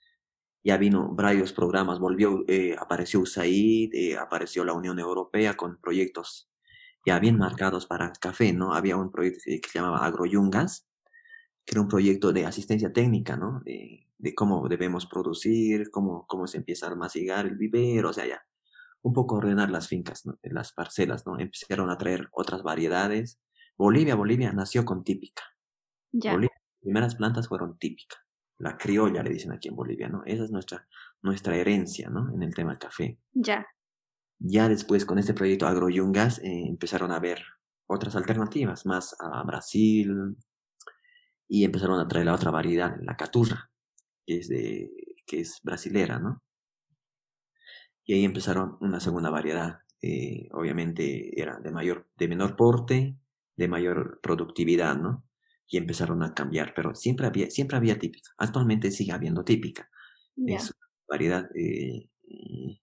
[0.64, 6.50] ya vino varios programas, volvió, eh, apareció USAID, eh, apareció la Unión Europea con proyectos
[7.06, 8.74] ya bien marcados para café, ¿no?
[8.74, 10.88] Había un proyecto que se llamaba Agroyungas,
[11.66, 13.62] que era un proyecto de asistencia técnica, ¿no?
[13.64, 18.26] De, de cómo debemos producir, cómo, cómo se empieza a almacenar el vivero, o sea,
[18.26, 18.42] ya,
[19.02, 20.40] un poco ordenar las fincas, ¿no?
[20.44, 21.38] las parcelas, ¿no?
[21.38, 23.42] Empezaron a traer otras variedades.
[23.78, 25.44] Bolivia, Bolivia nació con típica.
[26.14, 26.32] Ya.
[26.32, 28.20] Bolivia, las primeras plantas fueron típicas.
[28.60, 30.24] La criolla, le dicen aquí en Bolivia, ¿no?
[30.26, 30.88] Esa es nuestra,
[31.22, 32.34] nuestra herencia, ¿no?
[32.34, 33.20] En el tema del café.
[33.34, 33.68] Ya.
[34.40, 37.44] Ya después, con este proyecto Agroyungas, eh, empezaron a ver
[37.88, 40.38] otras alternativas, más a Brasil,
[41.54, 43.70] y empezaron a traer la otra variedad, la caturra,
[44.26, 44.90] que es, de,
[45.24, 46.42] que es brasilera, ¿no?
[48.04, 49.82] Y ahí empezaron una segunda variedad.
[50.02, 53.20] Eh, obviamente era de, mayor, de menor porte,
[53.56, 55.28] de mayor productividad, ¿no?
[55.68, 58.32] Y empezaron a cambiar, pero siempre había, siempre había típica.
[58.40, 59.88] Actualmente sigue habiendo típica.
[60.48, 62.10] Es una variedad eh,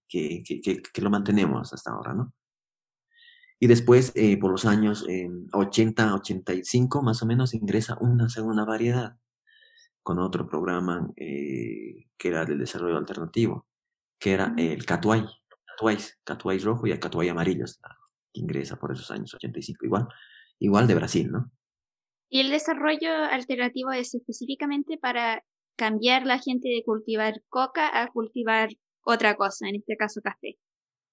[0.07, 2.33] que, que, que, lo mantenemos hasta ahora, ¿no?
[3.63, 5.05] Y después, eh, por los años
[5.53, 9.17] 80, 85, más o menos, ingresa una segunda variedad
[10.01, 13.67] con otro programa que era del desarrollo alternativo,
[14.19, 15.23] que era el Catuay,
[15.67, 17.65] Catuay, Catuay rojo y el Catuay amarillo,
[18.33, 20.07] que ingresa por esos años 85, igual,
[20.57, 21.51] igual de Brasil, ¿no?
[22.29, 25.43] Y el desarrollo alternativo es específicamente para
[25.75, 28.69] cambiar la gente de cultivar coca a cultivar
[29.03, 30.57] otra cosa, en este caso café.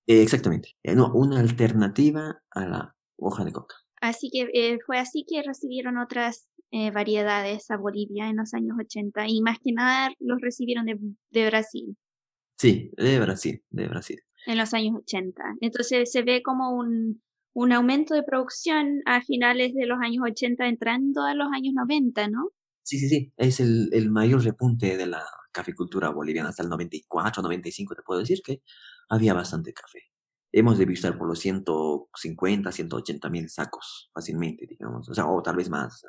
[0.08, 3.76] Exactamente, eh, no, una alternativa a la hoja de coca.
[4.00, 8.76] Así que eh, fue así que recibieron otras eh, variedades a Bolivia en los años
[8.78, 10.98] 80 y más que nada los recibieron de,
[11.30, 11.96] de Brasil.
[12.58, 14.20] Sí, de Brasil, de Brasil.
[14.46, 15.42] En los años 80.
[15.60, 17.22] Entonces se ve como un,
[17.54, 22.28] un aumento de producción a finales de los años 80 entrando a los años 90,
[22.28, 22.50] ¿no?
[22.82, 23.32] Sí, sí, sí.
[23.36, 28.20] Es el, el mayor repunte de la caficultura boliviana hasta el 94, 95, te puedo
[28.20, 28.62] decir que
[29.08, 30.00] había bastante café.
[30.52, 35.56] Hemos de estar por los 150, 180 mil sacos fácilmente, digamos, o sea, o tal
[35.56, 36.06] vez más,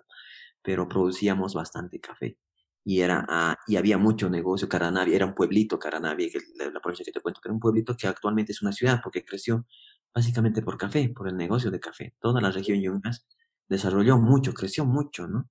[0.62, 2.38] pero producíamos bastante café.
[2.86, 6.80] Y, era, ah, y había mucho negocio, Caranavi, era un pueblito, Caranavi, que la, la
[6.80, 9.66] provincia que te cuento, que era un pueblito que actualmente es una ciudad porque creció
[10.14, 12.16] básicamente por café, por el negocio de café.
[12.20, 13.28] Toda la región Yungas
[13.68, 15.50] desarrolló mucho, creció mucho, ¿no?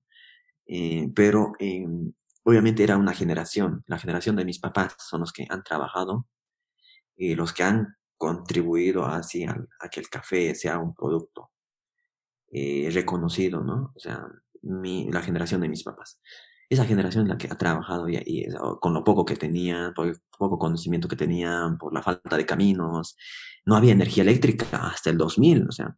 [0.65, 1.87] Eh, pero eh,
[2.43, 6.27] obviamente era una generación, la generación de mis papás son los que han trabajado,
[7.19, 9.55] y los que han contribuido así a,
[9.91, 11.51] que el café sea un producto
[12.51, 13.91] eh, reconocido, ¿no?
[13.95, 14.25] O sea,
[14.63, 16.19] mi, la generación de mis papás.
[16.69, 18.47] Esa generación es la que ha trabajado y, y,
[18.79, 22.45] con lo poco que tenía, por el poco conocimiento que tenían, por la falta de
[22.45, 23.17] caminos,
[23.65, 25.95] no había energía eléctrica hasta el 2000, o sea,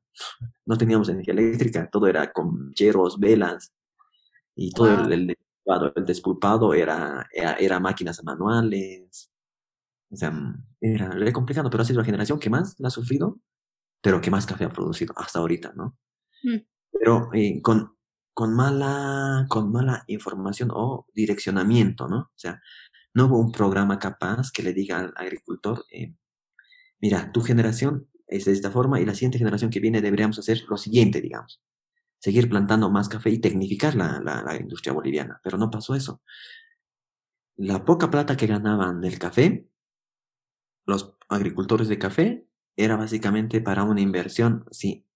[0.66, 3.74] no teníamos energía eléctrica, todo era con hierros, velas,
[4.56, 5.38] y todo el, el,
[5.96, 9.31] el, despulpado era, era, máquinas manuales,
[10.12, 10.34] o sea,
[10.82, 13.40] era, era, complicado, pero ha sido la generación que más la ha sufrido,
[14.02, 15.98] pero que más café ha producido hasta ahorita, ¿no?
[16.44, 16.58] Mm.
[16.92, 17.96] Pero eh, con,
[18.34, 22.18] con, mala, con mala información o direccionamiento, ¿no?
[22.18, 22.62] O sea,
[23.14, 26.14] no hubo un programa capaz que le diga al agricultor, eh,
[27.00, 30.64] mira, tu generación es de esta forma y la siguiente generación que viene deberíamos hacer
[30.70, 31.62] lo siguiente, digamos.
[32.20, 35.40] Seguir plantando más café y tecnificar la, la, industria boliviana.
[35.44, 36.22] Pero no pasó eso.
[37.58, 39.68] La poca plata que ganaban del café,
[40.86, 45.08] los agricultores de café, era básicamente para una inversión, sí,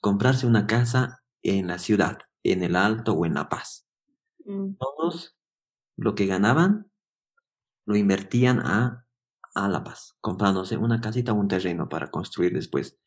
[0.00, 3.88] comprarse una casa en la ciudad, en el Alto o en La Paz.
[4.44, 4.74] Mm.
[4.78, 5.36] Todos
[5.96, 6.90] lo que ganaban
[7.86, 9.06] lo invertían a
[9.56, 13.00] a La Paz, comprándose una casita o un terreno para construir después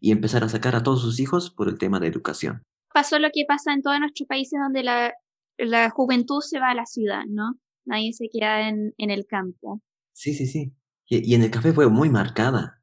[0.00, 2.62] y empezar a sacar a todos sus hijos por el tema de educación.
[2.92, 5.14] Pasó lo que pasa en todos nuestros países donde la,
[5.56, 7.58] la juventud se va a la ciudad, ¿no?
[7.86, 9.80] Nadie se queda en, en el campo.
[10.12, 10.74] Sí, sí, sí.
[11.08, 12.82] Y, en el café fue muy marcada.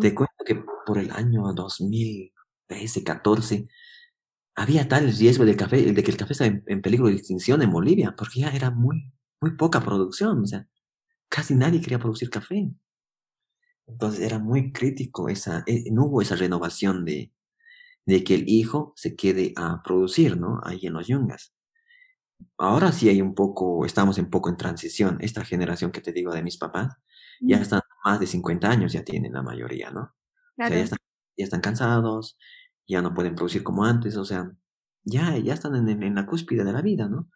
[0.00, 0.14] Te mm.
[0.14, 3.68] cuento que por el año 2013, 14,
[4.54, 7.62] había tal riesgo del café, de que el café estaba en, en peligro de extinción
[7.62, 10.42] en Bolivia, porque ya era muy, muy poca producción.
[10.42, 10.66] O sea,
[11.28, 12.70] casi nadie quería producir café.
[13.86, 17.32] Entonces era muy crítico, esa, eh, no hubo esa renovación de,
[18.06, 20.60] de que el hijo se quede a producir, ¿no?
[20.64, 21.54] Ahí en los yungas.
[22.58, 25.18] Ahora sí hay un poco, estamos un poco en transición.
[25.20, 26.94] Esta generación que te digo de mis papás,
[27.42, 30.02] ya están más de 50 años, ya tienen la mayoría, ¿no?
[30.02, 30.14] O
[30.56, 30.98] sea, ya están,
[31.36, 32.38] ya están, cansados,
[32.86, 34.50] ya no pueden producir como antes, o sea,
[35.04, 37.28] ya, ya están en, en la cúspide de la vida, ¿no?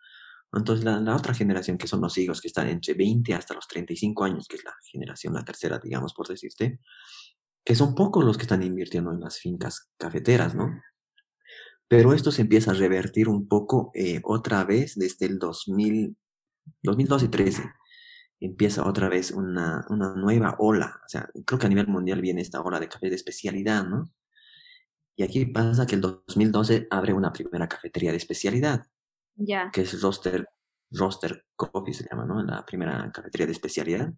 [0.53, 4.25] Entonces, la, otra generación, que son los hijos que están entre 20 hasta los 35
[4.25, 6.81] años, que es la generación, la tercera, digamos, por decirte,
[7.65, 10.81] que son pocos los que están invirtiendo en las fincas cafeteras, ¿no?
[11.89, 16.17] Pero esto se empieza a revertir un poco eh, otra vez desde el 2000,
[16.83, 17.63] 2012 y 13.
[18.41, 21.01] Empieza otra vez una, una nueva ola.
[21.05, 24.11] O sea, creo que a nivel mundial viene esta ola de café de especialidad, ¿no?
[25.17, 28.87] Y aquí pasa que el 2012 abre una primera cafetería de especialidad
[29.73, 30.49] que es Roster,
[30.91, 32.43] Roster Coffee, se llama, ¿no?
[32.43, 34.13] La primera cafetería de especialidad.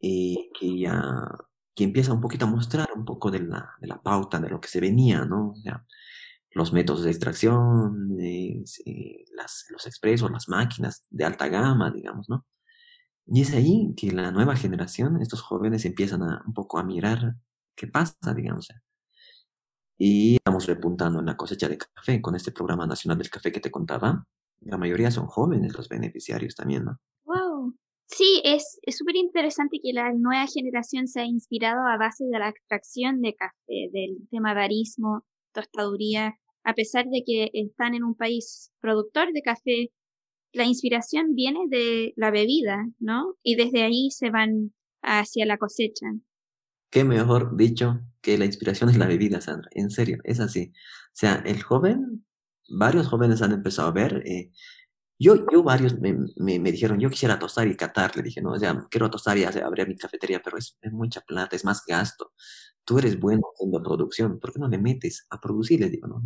[0.00, 1.28] Y que ya
[1.74, 4.60] que empieza un poquito a mostrar un poco de la, de la pauta de lo
[4.60, 5.50] que se venía, ¿no?
[5.50, 5.84] O sea,
[6.52, 8.64] los métodos de extracción, eh,
[9.36, 12.46] las, los expresos, las máquinas de alta gama, digamos, ¿no?
[13.26, 17.36] Y es ahí que la nueva generación, estos jóvenes empiezan a un poco a mirar
[17.76, 18.68] qué pasa, digamos.
[19.96, 23.60] Y estamos repuntando en la cosecha de café con este programa nacional del café que
[23.60, 24.26] te contaba.
[24.60, 26.98] La mayoría son jóvenes los beneficiarios también, ¿no?
[27.24, 27.74] Wow.
[28.06, 32.48] Sí, es súper interesante que la nueva generación se ha inspirado a base de la
[32.48, 36.34] extracción de café, del tema barismo, tostaduría.
[36.64, 39.92] A pesar de que están en un país productor de café,
[40.52, 43.36] la inspiración viene de la bebida, ¿no?
[43.42, 46.06] Y desde ahí se van hacia la cosecha.
[46.90, 49.70] qué mejor dicho que la inspiración es la bebida, Sandra.
[49.72, 50.72] En serio, es así.
[50.74, 52.26] O sea, el joven,
[52.68, 54.22] varios jóvenes han empezado a ver.
[54.26, 54.50] Eh,
[55.18, 58.16] yo, yo varios me, me, dijeron, yo quisiera tostar y catar.
[58.16, 61.20] Le dije, no, o sea, quiero tostar y abrir mi cafetería, pero es, es, mucha
[61.20, 62.32] plata, es más gasto.
[62.84, 65.80] Tú eres bueno haciendo producción, ¿por qué no le metes a producir?
[65.80, 66.22] Le digo, no,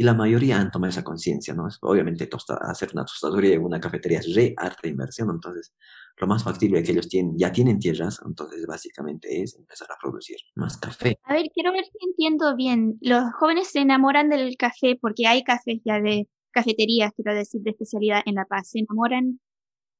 [0.00, 1.68] y la mayoría han tomado esa conciencia, ¿no?
[1.82, 2.26] Obviamente
[2.62, 5.74] hacer una tostaduría en una cafetería es re harta inversión, entonces
[6.16, 10.00] lo más factible es que ellos tienen, ya tienen tierras, entonces básicamente es empezar a
[10.00, 11.18] producir más café.
[11.24, 12.96] A ver, quiero ver si entiendo bien.
[13.02, 17.72] Los jóvenes se enamoran del café porque hay cafés ya de cafeterías, quiero decir, de
[17.72, 18.70] especialidad en La Paz.
[18.70, 19.38] Se enamoran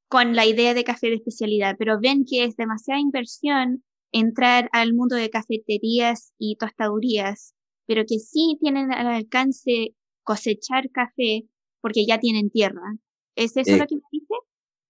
[0.09, 4.95] con la idea de café de especialidad, pero ven que es demasiada inversión entrar al
[4.95, 7.55] mundo de cafeterías y tostadurías
[7.91, 11.49] pero que sí tienen al alcance cosechar café
[11.81, 12.97] porque ya tienen tierra.
[13.35, 14.35] ¿Es eso lo eh, que me dice?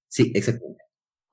[0.08, 0.82] Sí, exactamente.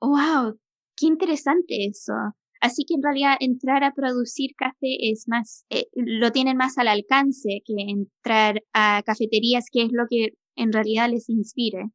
[0.00, 0.58] ¡Wow!
[0.96, 2.14] ¡Qué interesante eso!
[2.62, 6.88] Así que en realidad entrar a producir café es más, eh, lo tienen más al
[6.88, 11.90] alcance que entrar a cafeterías, que es lo que en realidad les inspire.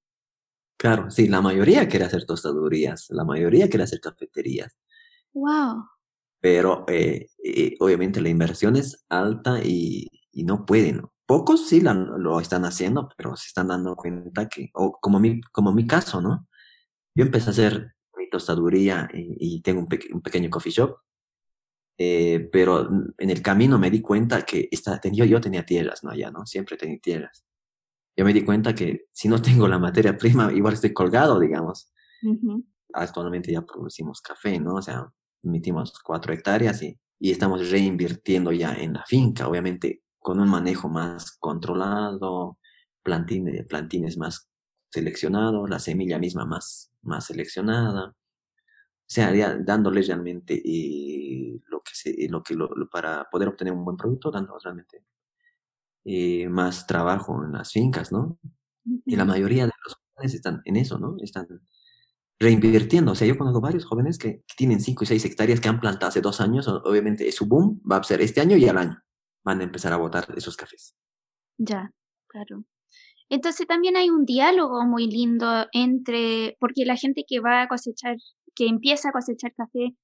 [0.78, 4.78] Claro, sí, la mayoría quiere hacer tostadurías, la mayoría quiere hacer cafeterías.
[5.34, 5.93] ¡Wow!
[6.44, 11.04] Pero eh, eh, obviamente la inversión es alta y, no pueden.
[11.26, 15.72] Pocos sí lo están haciendo, pero se están dando cuenta que, o como mi, como
[15.72, 16.50] mi caso, ¿no?
[17.16, 20.98] Yo empecé a hacer mi tostaduría y, tengo un, pequeño coffee shop,
[21.98, 26.10] eh, pero en el camino me di cuenta que esta, yo, yo tenía tierras, ¿no?
[26.10, 26.46] Allá, ¿no?
[26.46, 27.46] Siempre tenía tierras.
[28.18, 31.94] Yo me di cuenta que si no tengo la materia prima, igual estoy colgado, digamos.
[32.92, 34.76] Actualmente ya producimos café, ¿no?
[34.76, 35.10] O sea,
[35.44, 40.90] emitimos cuatro hectáreas y, y estamos reinvirtiendo ya en la finca, obviamente con un manejo
[40.90, 42.58] más controlado,
[43.04, 44.50] plantines, plantines más
[44.90, 48.10] seleccionados, la semilla misma más, más seleccionada.
[48.10, 48.16] O
[49.06, 53.84] sea, ya dándole realmente eh, lo que se, lo que lo, para poder obtener un
[53.84, 55.04] buen producto, dando realmente
[56.06, 58.40] eh, más trabajo en las fincas, ¿no?
[59.06, 61.18] Y la mayoría de los jóvenes están en eso, ¿no?
[61.22, 61.48] Están
[62.44, 63.14] reinvirtiendo.
[63.14, 66.10] O sea, yo conozco varios jóvenes que, tienen 5 y 6 hectáreas que han plantado
[66.10, 66.68] hace dos años.
[66.68, 68.98] Obviamente, su boom va a ser este año y al año.
[69.44, 70.96] Van a empezar a botar esos cafés.
[71.58, 71.92] Ya,
[72.28, 72.66] claro.
[73.30, 78.18] Entonces también hay un diálogo muy lindo entre, porque la gente que va a cosechar,
[78.54, 79.96] que empieza a cosechar café,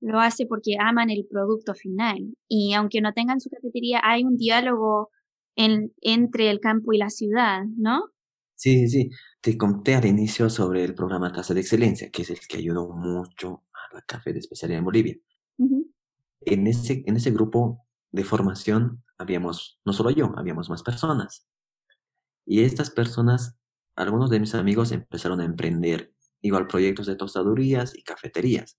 [0.00, 2.34] lo hace porque aman el producto final.
[2.48, 5.10] Y aunque no tengan su cafetería, hay un diálogo
[5.56, 8.04] en, entre el campo y la ciudad, ¿no?
[8.58, 12.40] Sí, sí, te conté al inicio sobre el programa Tasa de Excelencia, que es el
[12.40, 15.16] que ayudó mucho a la café de especialidad en Bolivia.
[16.40, 21.46] en, ese, en ese grupo de formación habíamos, no solo yo, habíamos más personas.
[22.44, 23.56] Y estas personas,
[23.94, 28.76] algunos de mis amigos empezaron a emprender igual proyectos de tostadurías y cafeterías.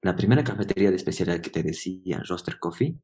[0.00, 2.98] La primera cafetería de especialidad que te decía, Roster Coffee,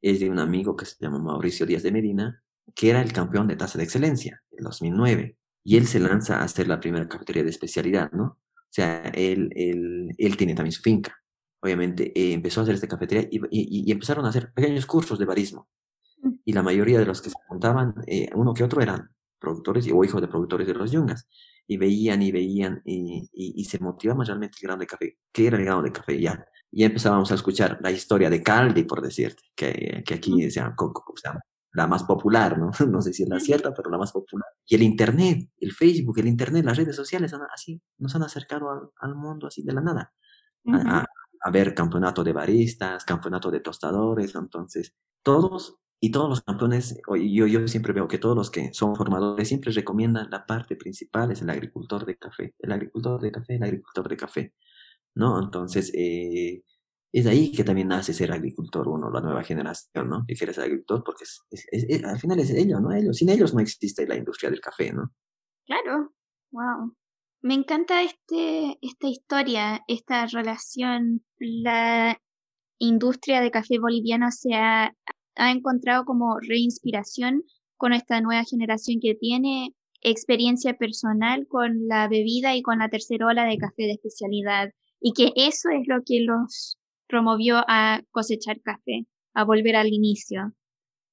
[0.00, 2.43] es de un amigo que se llama Mauricio Díaz de Medina,
[2.74, 5.36] que era el campeón de tasa de excelencia en 2009.
[5.64, 8.24] Y él se lanza a hacer la primera cafetería de especialidad, ¿no?
[8.24, 11.16] O sea, él, él, él tiene también su finca.
[11.60, 15.24] Obviamente eh, empezó a hacer esta cafetería y, y, empezaron a hacer pequeños cursos de
[15.24, 15.68] barismo.
[16.22, 16.32] Mm.
[16.44, 20.04] Y la mayoría de los que se juntaban, eh, uno que otro, eran productores o
[20.04, 21.28] hijos de productores de los yungas.
[21.66, 25.18] Y veían y veían y, y, se motivaban realmente el grano de café.
[25.32, 26.20] ¿Qué era el grano de café?
[26.20, 30.60] Ya, y empezábamos a escuchar la historia de Caldi, por decirte, que, que aquí se
[30.60, 30.74] llama,
[31.14, 31.40] se llama
[31.74, 32.70] la más popular, ¿no?
[32.88, 34.48] No sé si es la cierta, pero la más popular.
[34.66, 39.14] Y el Internet, el Facebook, el Internet, las redes sociales, así nos han acercado al,
[39.14, 40.12] mundo así de la nada.
[40.66, 41.04] a,
[41.52, 47.68] ver campeonato de baristas, campeonato de tostadores, entonces todos y todos los campeones, yo, yo
[47.68, 51.50] siempre veo que todos los que son formadores siempre recomiendan la parte principal es el
[51.50, 54.54] agricultor de café, el agricultor de café, el agricultor de café,
[55.14, 55.42] ¿no?
[55.42, 56.62] Entonces, eh,
[57.14, 60.24] es ahí que también nace ser agricultor uno, la nueva generación, ¿no?
[60.26, 62.92] Que quiere ser agricultor porque es, al final es ellos, ¿no?
[62.92, 65.12] Ellos, sin ellos no existe la industria del café, ¿no?
[65.64, 66.12] Claro,
[66.50, 66.92] wow.
[67.40, 71.24] Me encanta este, esta historia, esta relación.
[71.38, 72.20] La
[72.78, 74.92] industria de café boliviano se ha,
[75.36, 77.44] ha encontrado como reinspiración
[77.76, 83.28] con esta nueva generación que tiene experiencia personal con la bebida y con la tercera
[83.28, 86.76] ola de café de especialidad y que eso es lo que los
[87.14, 90.52] promovió a cosechar café, a volver al inicio,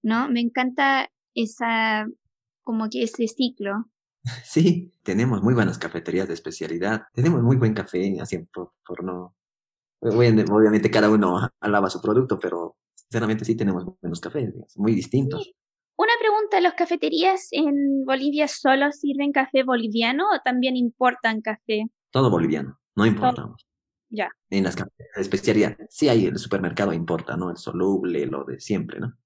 [0.02, 0.28] ¿no?
[0.30, 2.08] Me encanta esa,
[2.64, 3.86] como que ese ciclo.
[4.44, 9.36] Sí, tenemos muy buenas cafeterías de especialidad, tenemos muy buen café, así por, por no...
[10.00, 15.54] Obviamente cada uno alaba su producto, pero sinceramente sí tenemos buenos cafés, muy distintos.
[15.98, 21.86] Una pregunta, ¿las cafeterías en Bolivia solo sirven café boliviano o también importan café?
[22.10, 23.68] Todo boliviano, no importamos.
[24.12, 24.30] Ya.
[24.50, 25.78] En las cafeterías de especialidad.
[25.90, 27.50] Sí hay el supermercado, importa, ¿no?
[27.50, 29.18] El soluble, lo de siempre, ¿no?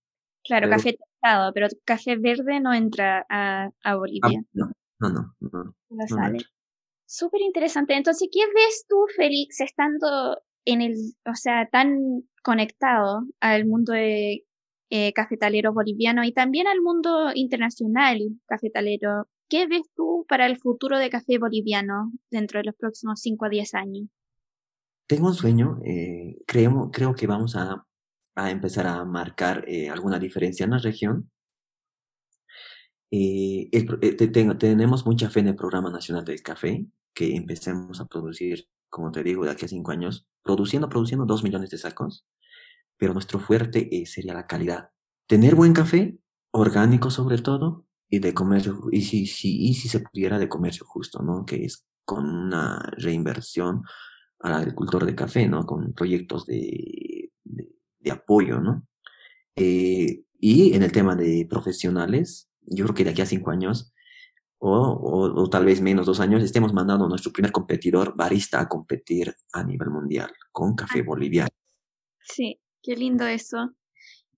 [0.43, 4.43] Claro, café tostado, pero café verde no entra a, a Bolivia.
[4.53, 5.35] no, no, no.
[5.39, 6.37] no, no sale.
[7.07, 7.95] Súper interesante.
[7.95, 14.45] Entonces, ¿qué ves tú, Félix, estando en el, o sea, tan conectado al mundo de
[14.91, 19.27] eh, cafetalero boliviano y también al mundo internacional cafetalero?
[19.49, 23.49] ¿Qué ves tú para el futuro de café boliviano dentro de los próximos 5 a
[23.49, 24.09] 10 años?
[25.07, 27.85] Tengo un sueño, eh, creo, creo que vamos a
[28.35, 31.31] a empezar a marcar eh, alguna diferencia en la región.
[33.11, 38.67] Eh, eh, tenemos mucha fe en el Programa Nacional del Café, que empecemos a producir,
[38.89, 42.25] como te digo, de aquí a cinco años, produciendo, produciendo dos millones de sacos,
[42.97, 44.89] pero nuestro fuerte sería la calidad.
[45.27, 46.17] Tener buen café,
[46.51, 50.85] orgánico sobre todo, y de comercio, y si, si, y si se pudiera de comercio
[50.85, 51.45] justo, ¿no?
[51.45, 53.83] Que es con una reinversión
[54.39, 55.65] al agricultor de café, ¿no?
[55.65, 57.15] Con proyectos de
[58.05, 58.87] de apoyo, ¿no?
[59.57, 63.91] Eh, y en el tema de profesionales, yo creo que de aquí a cinco años,
[64.57, 68.69] o, o, tal vez menos, dos años, estemos mandando a nuestro primer competidor barista a
[68.69, 71.03] competir a nivel mundial con café ah.
[71.05, 71.49] boliviano.
[72.21, 73.71] Sí, qué lindo eso.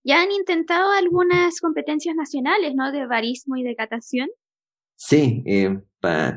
[0.03, 2.91] ¿Ya han intentado algunas competencias nacionales, ¿no?
[2.91, 4.29] De barismo y de catación.
[4.99, 5.79] Sí, eh,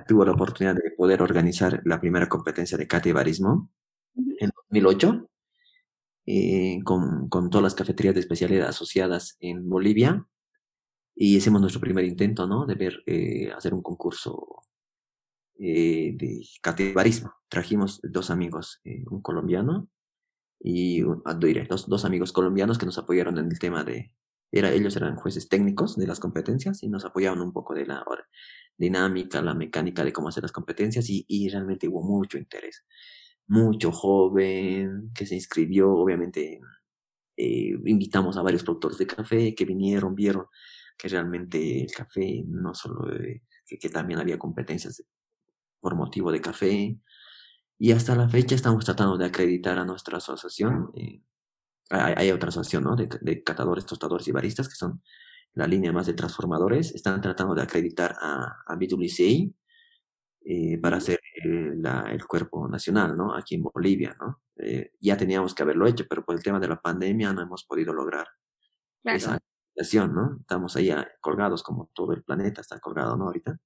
[0.07, 3.71] tuve la oportunidad de poder organizar la primera competencia de cata y barismo
[4.15, 5.31] en 2008
[6.27, 10.27] eh, con, con, todas las cafeterías de especialidad asociadas en Bolivia
[11.17, 12.67] y hicimos nuestro primer intento, ¿no?
[12.67, 14.63] De ver, eh, hacer un concurso
[15.59, 17.33] eh, de catebarismo.
[17.49, 18.81] Trajimos dos amigos,
[19.11, 19.89] un colombiano
[20.61, 21.35] y ah,
[21.69, 24.13] dos, dos amigos colombianos que nos apoyaron en el tema de,
[24.53, 28.05] era, ellos eran jueces técnicos de las competencias y nos apoyaban un poco de la
[28.77, 32.85] dinámica, la mecánica de cómo hacer las competencias y, realmente hubo mucho interés
[33.47, 36.61] mucho joven que se inscribió, obviamente
[37.37, 40.47] eh, invitamos a varios productores de café que vinieron, vieron
[41.01, 43.11] que realmente el café no solo,
[43.67, 45.03] que, también había competencias
[45.81, 46.99] por motivo de café.
[47.79, 50.91] Y hasta la fecha estamos tratando de acreditar a nuestra asociación.
[50.95, 51.23] Eh,
[51.91, 52.97] hay, otra asociación ¿no?
[52.97, 55.03] de, catadores, tostadores y baristas, que son
[55.55, 56.95] la línea más de transformadores.
[56.95, 59.55] Están tratando de acreditar a, a BWCI
[60.43, 63.35] eh, para hacer el cuerpo nacional, ¿no?
[63.35, 64.41] Aquí en Bolivia, ¿no?
[64.57, 67.65] Eh, ya teníamos que haberlo hecho, pero por el tema de la pandemia no hemos
[67.65, 68.27] podido lograr
[69.05, 69.39] esa
[69.69, 70.39] situación, ¿no?
[70.41, 73.27] Estamos ahí colgados como todo el planeta está colgado, ¿no?
[73.27, 73.59] Ahorita.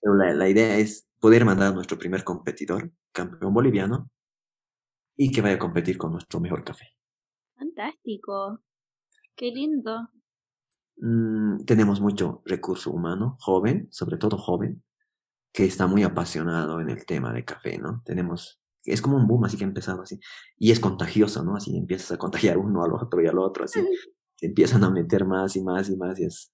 [0.00, 4.10] Pero la, la idea es poder mandar a nuestro primer competidor, campeón boliviano,
[5.16, 6.97] y que vaya a competir con nuestro mejor café.
[7.78, 8.60] Fantástico.
[9.36, 10.08] Qué lindo.
[10.96, 14.82] Mm, tenemos mucho recurso humano, joven, sobre todo joven,
[15.52, 18.02] que está muy apasionado en el tema de café, ¿no?
[18.04, 20.18] Tenemos, es como un boom, así que ha empezado así,
[20.56, 21.54] y es contagioso, ¿no?
[21.54, 23.78] Así empiezas a contagiar uno al otro y al otro, así,
[24.40, 26.52] empiezan a meter más y más y más, y es,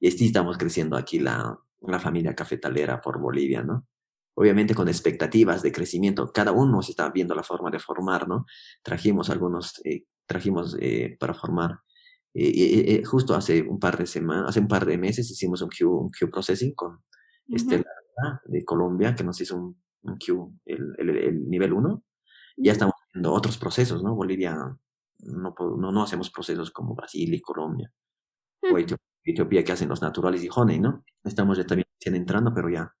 [0.00, 3.86] y así estamos creciendo aquí la, la familia cafetalera por Bolivia, ¿no?
[4.34, 8.44] Obviamente con expectativas de crecimiento, cada uno se está viendo la forma de formar, ¿no?
[8.82, 11.80] Trajimos algunos, eh, trajimos eh, para formar
[12.34, 15.90] eh, justo hace un par de semanas, hace un par de meses hicimos un Q,
[15.90, 17.02] un Q processing con
[17.48, 17.84] este,
[18.46, 22.02] de Colombia, que nos hizo un, Q, el, el, nivel 1.
[22.56, 24.14] Ya estamos haciendo otros procesos, ¿no?
[24.14, 24.54] Bolivia,
[25.18, 27.92] no, no, no hacemos procesos como Brasil y Colombia.
[28.62, 28.78] O
[29.24, 31.04] Etiopía, que hacen los naturales y honey, ¿no?
[31.24, 32.92] Estamos ya también entrando, pero ya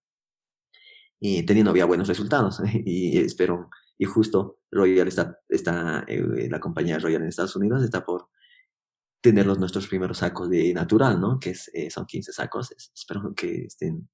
[1.24, 2.60] y teniendo ya buenos resultados.
[2.84, 3.70] y espero,
[4.02, 8.30] y justo Royal está, está eh, la compañía Royal en Estados Unidos está por
[9.20, 11.38] tener los nuestros primeros sacos de natural, ¿no?
[11.38, 12.72] Que eh, son 15 sacos.
[12.92, 14.08] espero que estén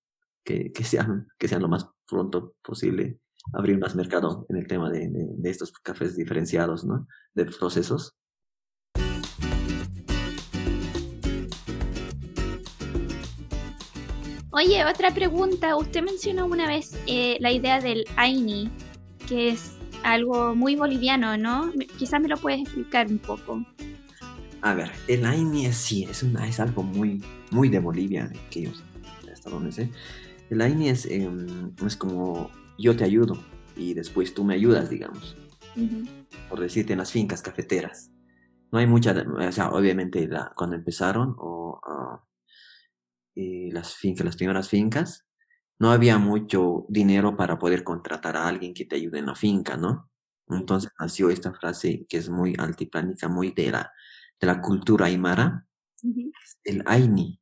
[0.44, 3.18] que, sean, que sean lo más pronto posible
[3.54, 7.06] abrir más mercado en el tema de, de, estos cafés diferenciados, ¿no?
[7.32, 8.14] De procesos.
[14.50, 15.76] Oye, otra pregunta.
[15.76, 18.70] Usted mencionó una vez eh, la idea del AINI,
[19.26, 21.72] que es algo muy boliviano, ¿no?
[21.98, 23.64] Quizás me lo puedes explicar un poco.
[24.60, 28.62] A ver, el AINI es, sí, es, una, es algo muy, muy de Bolivia, que
[28.62, 28.70] yo,
[29.32, 29.90] hasta donde sé.
[30.50, 33.38] El AINI es, em, es como yo te ayudo
[33.76, 35.36] y después tú me ayudas, digamos.
[36.48, 38.10] Por decirte, en las fincas cafeteras.
[38.72, 42.24] No hay mucha, o sea, obviamente la, cuando empezaron, o ah,
[43.36, 45.27] las fincas, las primeras fincas,
[45.78, 49.76] no había mucho dinero para poder contratar a alguien que te ayude en la finca,
[49.76, 50.10] ¿no?
[50.48, 53.92] Entonces nació esta frase que es muy altiplánica, muy de la,
[54.40, 55.66] de la cultura aymara,
[56.64, 57.40] el AINI,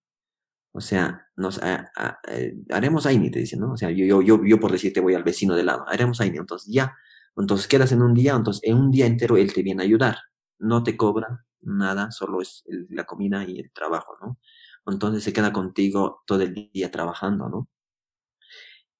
[0.72, 3.72] o sea, nos eh, haremos AINI, te dicen, ¿no?
[3.72, 6.38] O sea, yo, yo, yo, yo por decirte voy al vecino de lado, haremos AINI.
[6.38, 6.94] Entonces ya
[7.36, 10.18] Entonces quedas en un día, entonces en un día entero él te viene a ayudar.
[10.58, 14.38] No te cobra nada, solo es la comida y el trabajo, ¿no?
[14.86, 17.68] Entonces se queda contigo todo el día trabajando, ¿no?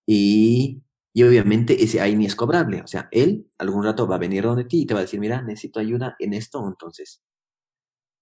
[0.06, 0.82] Y,
[1.12, 2.82] y obviamente ese ahí ni es cobrable.
[2.82, 5.20] O sea, él algún rato va a venir donde ti y te va a decir,
[5.20, 7.22] mira, necesito ayuda en esto, entonces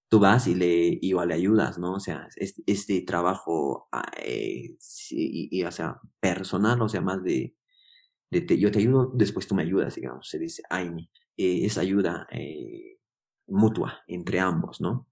[0.09, 1.95] tú vas y le igual le ayudas, ¿no?
[1.95, 4.77] O sea, este, este trabajo, ah, eh,
[5.11, 7.57] y, o sea, personal, o sea, más de,
[8.31, 11.11] de yo te ayudo, después tú me ayudas, digamos, se dice AINI.
[11.37, 12.99] Eh, es ayuda eh,
[13.49, 15.09] mutua entre ambos, ¿no?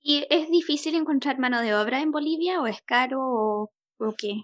[0.00, 4.42] ¿Y es difícil encontrar mano de obra en Bolivia o es caro o, o qué?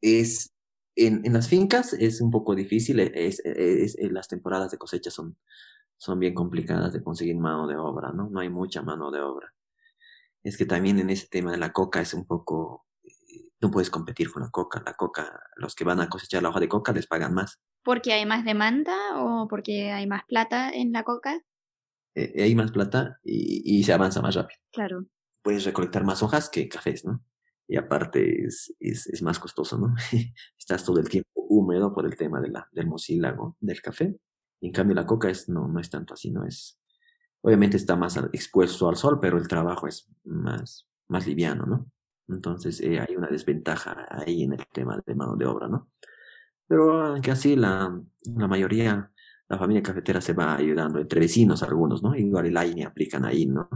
[0.00, 0.52] Es,
[0.96, 5.36] en, en, las fincas es un poco difícil, es, es, las temporadas de cosecha son
[5.96, 8.28] son bien complicadas de conseguir mano de obra, ¿no?
[8.28, 9.54] No hay mucha mano de obra.
[10.42, 13.90] Es que también en ese tema de la coca es un poco, eh, no puedes
[13.90, 14.82] competir con la coca.
[14.84, 17.60] La coca, los que van a cosechar la hoja de coca les pagan más.
[17.82, 21.40] ¿Porque hay más demanda o porque hay más plata en la coca?
[22.14, 24.60] Eh, hay más plata y, y, se avanza más rápido.
[24.72, 25.06] Claro.
[25.42, 27.22] Puedes recolectar más hojas que cafés, ¿no?
[27.66, 29.94] Y aparte es, es, es más costoso, ¿no?
[30.58, 34.16] Estás todo el tiempo húmedo por el tema de la, del mucílago del café
[34.66, 36.80] en cambio, la coca es, no, no es tanto así, no es.
[37.42, 41.90] Obviamente está más expuesto al sol, pero el trabajo es más, más liviano, ¿no?
[42.28, 45.90] Entonces eh, hay una desventaja ahí en el tema de mano de obra, ¿no?
[46.66, 49.12] Pero aunque así la, la mayoría,
[49.48, 52.14] la familia cafetera se va ayudando, entre vecinos algunos, ¿no?
[52.14, 53.68] Igual el AINE aplican ahí, ¿no?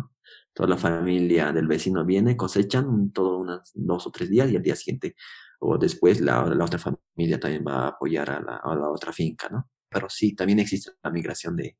[0.53, 4.62] Toda la familia del vecino viene, cosechan todo unos dos o tres días y al
[4.62, 5.14] día siguiente
[5.61, 9.12] o después la, la otra familia también va a apoyar a la, a la otra
[9.12, 9.69] finca, ¿no?
[9.89, 11.79] pero sí, también existe la migración de,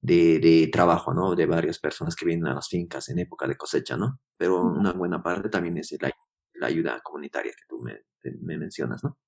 [0.00, 1.34] de, de, trabajo, ¿no?
[1.34, 4.20] De varias personas que vienen a las fincas en época de cosecha, ¿no?
[4.36, 6.10] Pero una buena parte también es la,
[6.54, 8.02] la ayuda comunitaria que tú me,
[8.40, 9.18] me mencionas, ¿no?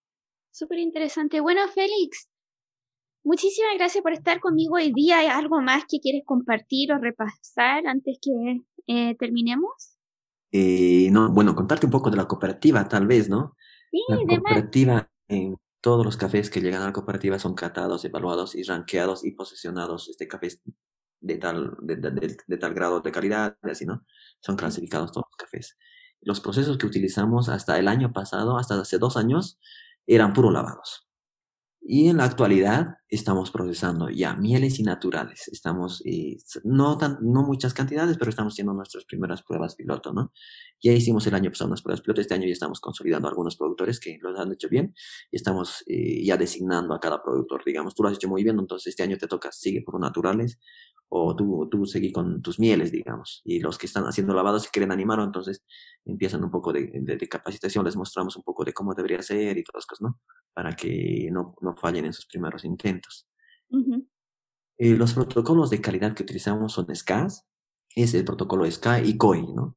[0.53, 1.40] Súper interesante.
[1.40, 2.28] Bueno, Félix,
[3.22, 5.18] muchísimas gracias por estar conmigo hoy día.
[5.18, 9.96] ¿Hay algo más que quieres compartir o repasar antes que eh, terminemos?
[10.52, 13.56] Eh, no, bueno, contarte un poco de la cooperativa, tal vez, ¿no?
[13.90, 18.54] Sí, la cooperativa, eh, todos los cafés que llegan a la cooperativa son catados, evaluados
[18.54, 20.08] y ranqueados y posesionados.
[20.08, 20.48] Este café
[21.20, 24.04] de tal, de, de, tal grado de calidad, así, ¿no?
[24.40, 25.78] Son clasificados todos los cafés.
[26.20, 29.58] Los procesos que utilizamos hasta el año pasado, hasta hace dos años,
[30.06, 31.09] eran puro lavados.
[31.82, 35.48] Y en la actualidad estamos procesando ya mieles y naturales.
[35.48, 40.32] Estamos, eh, no, tan, no muchas cantidades, pero estamos haciendo nuestras primeras pruebas piloto, ¿no?
[40.82, 43.98] Ya hicimos el año pasado unas pruebas piloto, este año ya estamos consolidando algunos productores
[43.98, 44.94] que los han hecho bien
[45.30, 48.58] y estamos eh, ya designando a cada productor, digamos, tú lo has hecho muy bien,
[48.58, 50.58] entonces este año te toca, sigue por naturales
[51.12, 53.42] o tú, tú seguí con tus mieles, digamos.
[53.44, 55.62] Y los que están haciendo lavados, si quieren animar, entonces
[56.04, 59.64] empiezan un poco de, de, capacitación, les mostramos un poco de cómo debería ser y
[59.64, 60.20] todas las cosas, ¿no?
[60.54, 63.28] Para que no, no fallen en sus primeros intentos.
[64.78, 67.44] eh, los protocolos de calidad que utilizamos son SCAS,
[67.94, 69.76] es el protocolo SCA y COI, ¿no?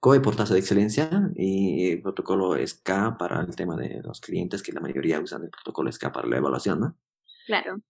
[0.00, 4.62] COI por tasa de excelencia y el protocolo SCA para el tema de los clientes,
[4.62, 6.98] que la mayoría usan el protocolo SCA para la evaluación, ¿no?
[7.46, 7.80] Claro.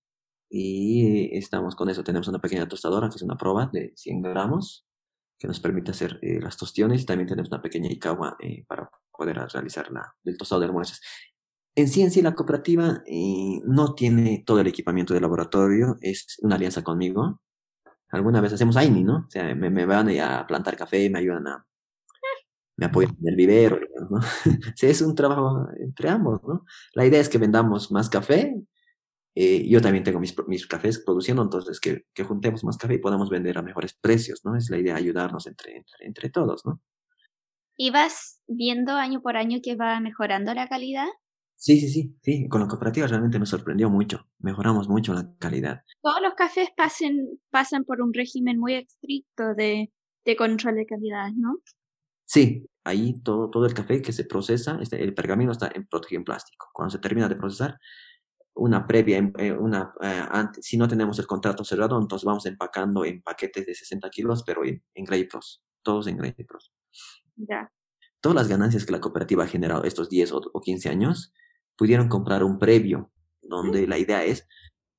[0.49, 2.05] Y estamos con eso.
[2.05, 4.87] Tenemos una pequeña tostadora que es una prueba de 100 gramos
[5.39, 9.37] que nos permite hacer eh, las tostiones también tenemos una pequeña Ikawa eh, para poder
[9.37, 11.01] realizar la, el tostado de almuerzos.
[11.77, 16.39] En sí, en sí, la cooperativa eh, no tiene todo el equipamiento de laboratorio, es
[16.41, 17.41] una alianza conmigo.
[18.11, 19.25] Alguna vez hacemos AINI, ¿no?
[19.27, 21.67] O sea, me, me van a plantar café, me ayudan a...
[22.77, 24.21] me apoyan en el vivero, ¿no?
[24.81, 26.65] es un trabajo entre ambos, ¿no?
[26.95, 28.55] La idea es que vendamos más café
[29.35, 32.99] eh, yo también tengo mis, mis cafés produciendo, entonces que, que, juntemos más café y
[32.99, 34.57] podamos vender a mejores precios, ¿no?
[34.57, 36.81] Es la idea ayudarnos entre, entre, entre todos, ¿no?
[37.77, 41.09] ¿Y vas viendo año por año que va mejorando la calidad?
[41.57, 42.49] Sí, sí, sí, sí.
[42.49, 44.29] Con la cooperativa realmente me sorprendió mucho.
[44.39, 45.83] Mejoramos mucho la calidad.
[46.03, 49.91] Todos los cafés pasen, pasan por un régimen muy estricto de,
[50.25, 51.57] de control de calidad, ¿no?
[52.27, 56.21] Sí, ahí todo, todo el café que se procesa, este, el pergamino está en, protegido
[56.21, 56.69] en plástico.
[56.73, 57.79] Cuando se termina de procesar,
[58.55, 63.05] una previa, eh, una, eh, antes, si no tenemos el contrato cerrado, entonces vamos empacando
[63.05, 65.29] en paquetes de 60 kilos, pero en, en Grey
[65.83, 66.35] todos en Grey
[67.37, 67.71] Ya.
[68.21, 71.33] Todas las ganancias que la cooperativa ha generado estos 10 o, o 15 años,
[71.77, 73.11] pudieron comprar un previo,
[73.43, 74.47] donde la idea es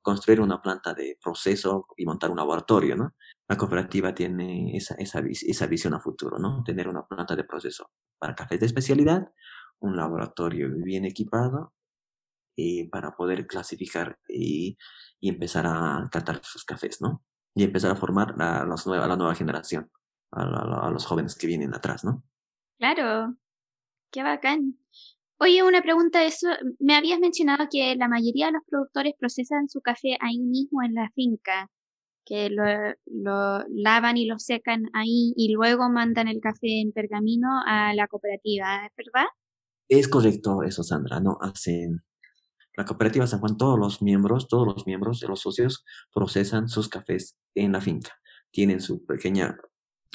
[0.01, 3.15] construir una planta de proceso y montar un laboratorio, ¿no?
[3.47, 6.63] La cooperativa tiene esa, esa, esa visión a futuro, ¿no?
[6.63, 7.89] Tener una planta de proceso
[8.19, 9.31] para cafés de especialidad,
[9.79, 11.74] un laboratorio bien equipado
[12.57, 14.77] eh, para poder clasificar y,
[15.19, 17.23] y, empezar a catar sus cafés, ¿no?
[17.53, 19.89] Y empezar a formar a, los nueva, a la nueva generación,
[20.31, 22.23] a, a, a, los jóvenes que vienen atrás, ¿no?
[22.77, 23.35] Claro,
[24.11, 24.77] qué bacán.
[25.37, 26.47] Oye, una pregunta de eso.
[26.79, 30.93] Me habías mencionado que la mayoría de los productores procesan su café ahí mismo en
[30.93, 31.69] la finca,
[32.25, 32.63] que lo,
[33.05, 38.07] lo lavan y lo secan ahí y luego mandan el café en pergamino a la
[38.07, 39.27] cooperativa, ¿es verdad?
[39.89, 41.37] Es correcto eso, Sandra, ¿no?
[41.41, 42.03] Hacen
[42.77, 46.89] la cooperativa San Juan, todos los miembros, todos los miembros de los socios procesan sus
[46.89, 48.11] cafés en la finca.
[48.51, 49.57] Tienen su pequeña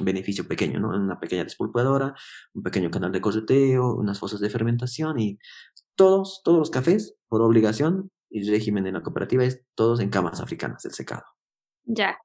[0.02, 0.88] beneficio pequeño, ¿no?
[0.88, 2.14] Una pequeña despulpadora,
[2.54, 5.38] un pequeño canal de correteo, unas fosas de fermentación y
[5.94, 10.40] todos, todos los cafés, por obligación y régimen de la cooperativa, es todos en camas
[10.40, 11.24] africanas, el secado.
[11.84, 12.16] Ya.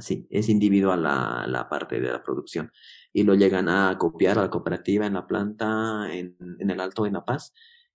[0.00, 2.72] Sí, es individual la, la parte de la producción.
[3.12, 7.04] Y lo llegan a copiar a la cooperativa en la planta, en, en el Alto
[7.04, 7.52] de La Paz,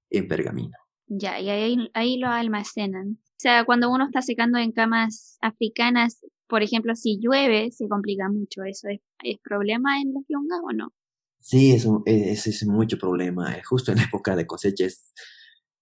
[0.10, 0.78] en pergamino.
[1.14, 3.20] Ya, y ahí, ahí lo almacenan.
[3.22, 8.30] O sea, cuando uno está secando en camas africanas, por ejemplo, si llueve, se complica
[8.30, 8.64] mucho.
[8.64, 10.94] ¿Eso es, es problema en los yungas o no?
[11.42, 13.54] Sí, es, es, es mucho problema.
[13.58, 15.14] Eh, justo en la época de cosechas,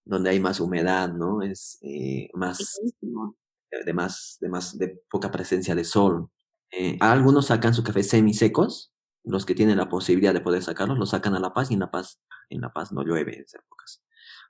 [0.04, 1.42] donde hay más humedad, ¿no?
[1.42, 6.28] Es eh, más, de más, de más, de poca presencia de sol.
[6.72, 11.06] Eh, algunos sacan su café semisecos, los que tienen la posibilidad de poder sacarlos, lo
[11.06, 13.62] sacan a La Paz y en La Paz, en La Paz no llueve en esas
[13.62, 14.02] épocas.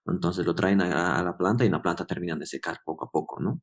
[0.06, 3.06] Entonces lo traen a, a la planta y en la planta terminan de secar poco
[3.06, 3.60] a poco, ¿no?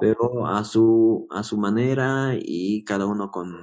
[0.00, 3.54] pero a su, a su manera y cada uno con,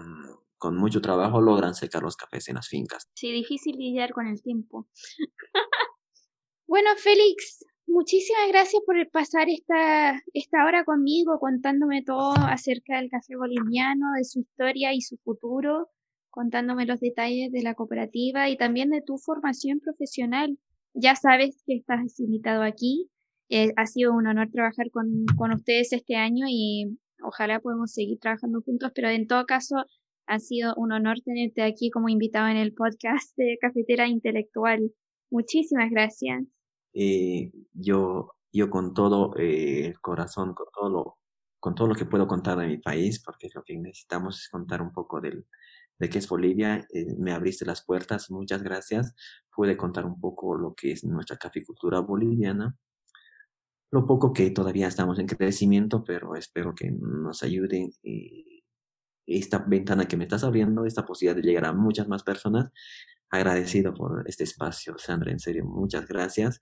[0.57, 3.09] con mucho trabajo logran secar los cafés en las fincas.
[3.13, 4.87] Sí, difícil lidiar con el tiempo.
[6.67, 13.35] bueno, Félix, muchísimas gracias por pasar esta, esta hora conmigo contándome todo acerca del café
[13.35, 15.89] boliviano, de su historia y su futuro,
[16.29, 20.57] contándome los detalles de la cooperativa y también de tu formación profesional.
[20.95, 23.09] Ya sabes que estás invitado aquí
[23.49, 28.19] eh, ha sido un honor trabajar con, con ustedes este año y ojalá podamos seguir
[28.19, 29.75] trabajando juntos, pero en todo caso
[30.27, 34.91] ha sido un honor tenerte aquí como invitado en el podcast de Cafetera Intelectual.
[35.29, 36.43] Muchísimas gracias.
[36.93, 41.17] Eh, yo, yo con todo eh, el corazón, con todo lo,
[41.59, 44.81] con todo lo que puedo contar de mi país, porque lo que necesitamos es contar
[44.81, 45.45] un poco del,
[45.99, 46.87] de qué es Bolivia.
[47.17, 49.15] me abriste las puertas, muchas gracias.
[49.55, 52.75] Pude contar un poco lo que es nuestra caficultura boliviana
[53.95, 58.63] lo poco que todavía estamos en crecimiento, pero espero que nos ayude eh,
[59.25, 62.71] esta ventana que me estás abriendo, esta posibilidad de llegar a muchas más personas.
[63.29, 66.61] Agradecido por este espacio, Sandra, en serio, muchas gracias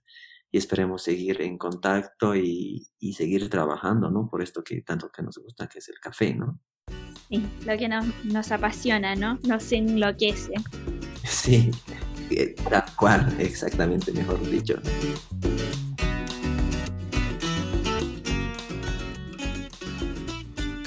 [0.54, 4.28] y esperemos seguir en contacto y, y, seguir trabajando, ¿no?
[4.30, 6.60] Por esto que tanto que nos gusta, que es el café, ¿no?
[7.28, 9.36] Sí, lo que nos, nos apasiona, ¿no?
[9.48, 10.52] Nos enloquece.
[11.24, 11.72] Sí,
[12.30, 14.76] eh, tal cual, exactamente, mejor dicho.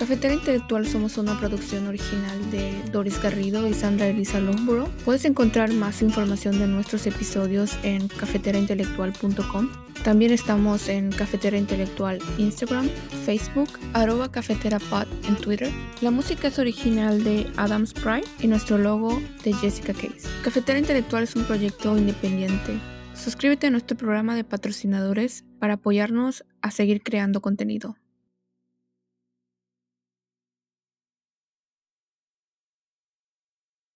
[0.07, 4.87] Cafetera Intelectual somos una producción original de Doris Garrido y Sandra Elisa Longborough.
[5.03, 9.69] Puedes encontrar más información de nuestros episodios en cafeteraintelectual.com.
[10.05, 12.87] También estamos en Cafetera Intelectual Instagram,
[13.25, 15.69] Facebook, arroba cafeterapod en Twitter.
[15.99, 20.25] La música es original de Adam Sprite y nuestro logo de Jessica Case.
[20.41, 22.79] Cafetera Intelectual es un proyecto independiente.
[23.13, 27.97] Suscríbete a nuestro programa de patrocinadores para apoyarnos a seguir creando contenido.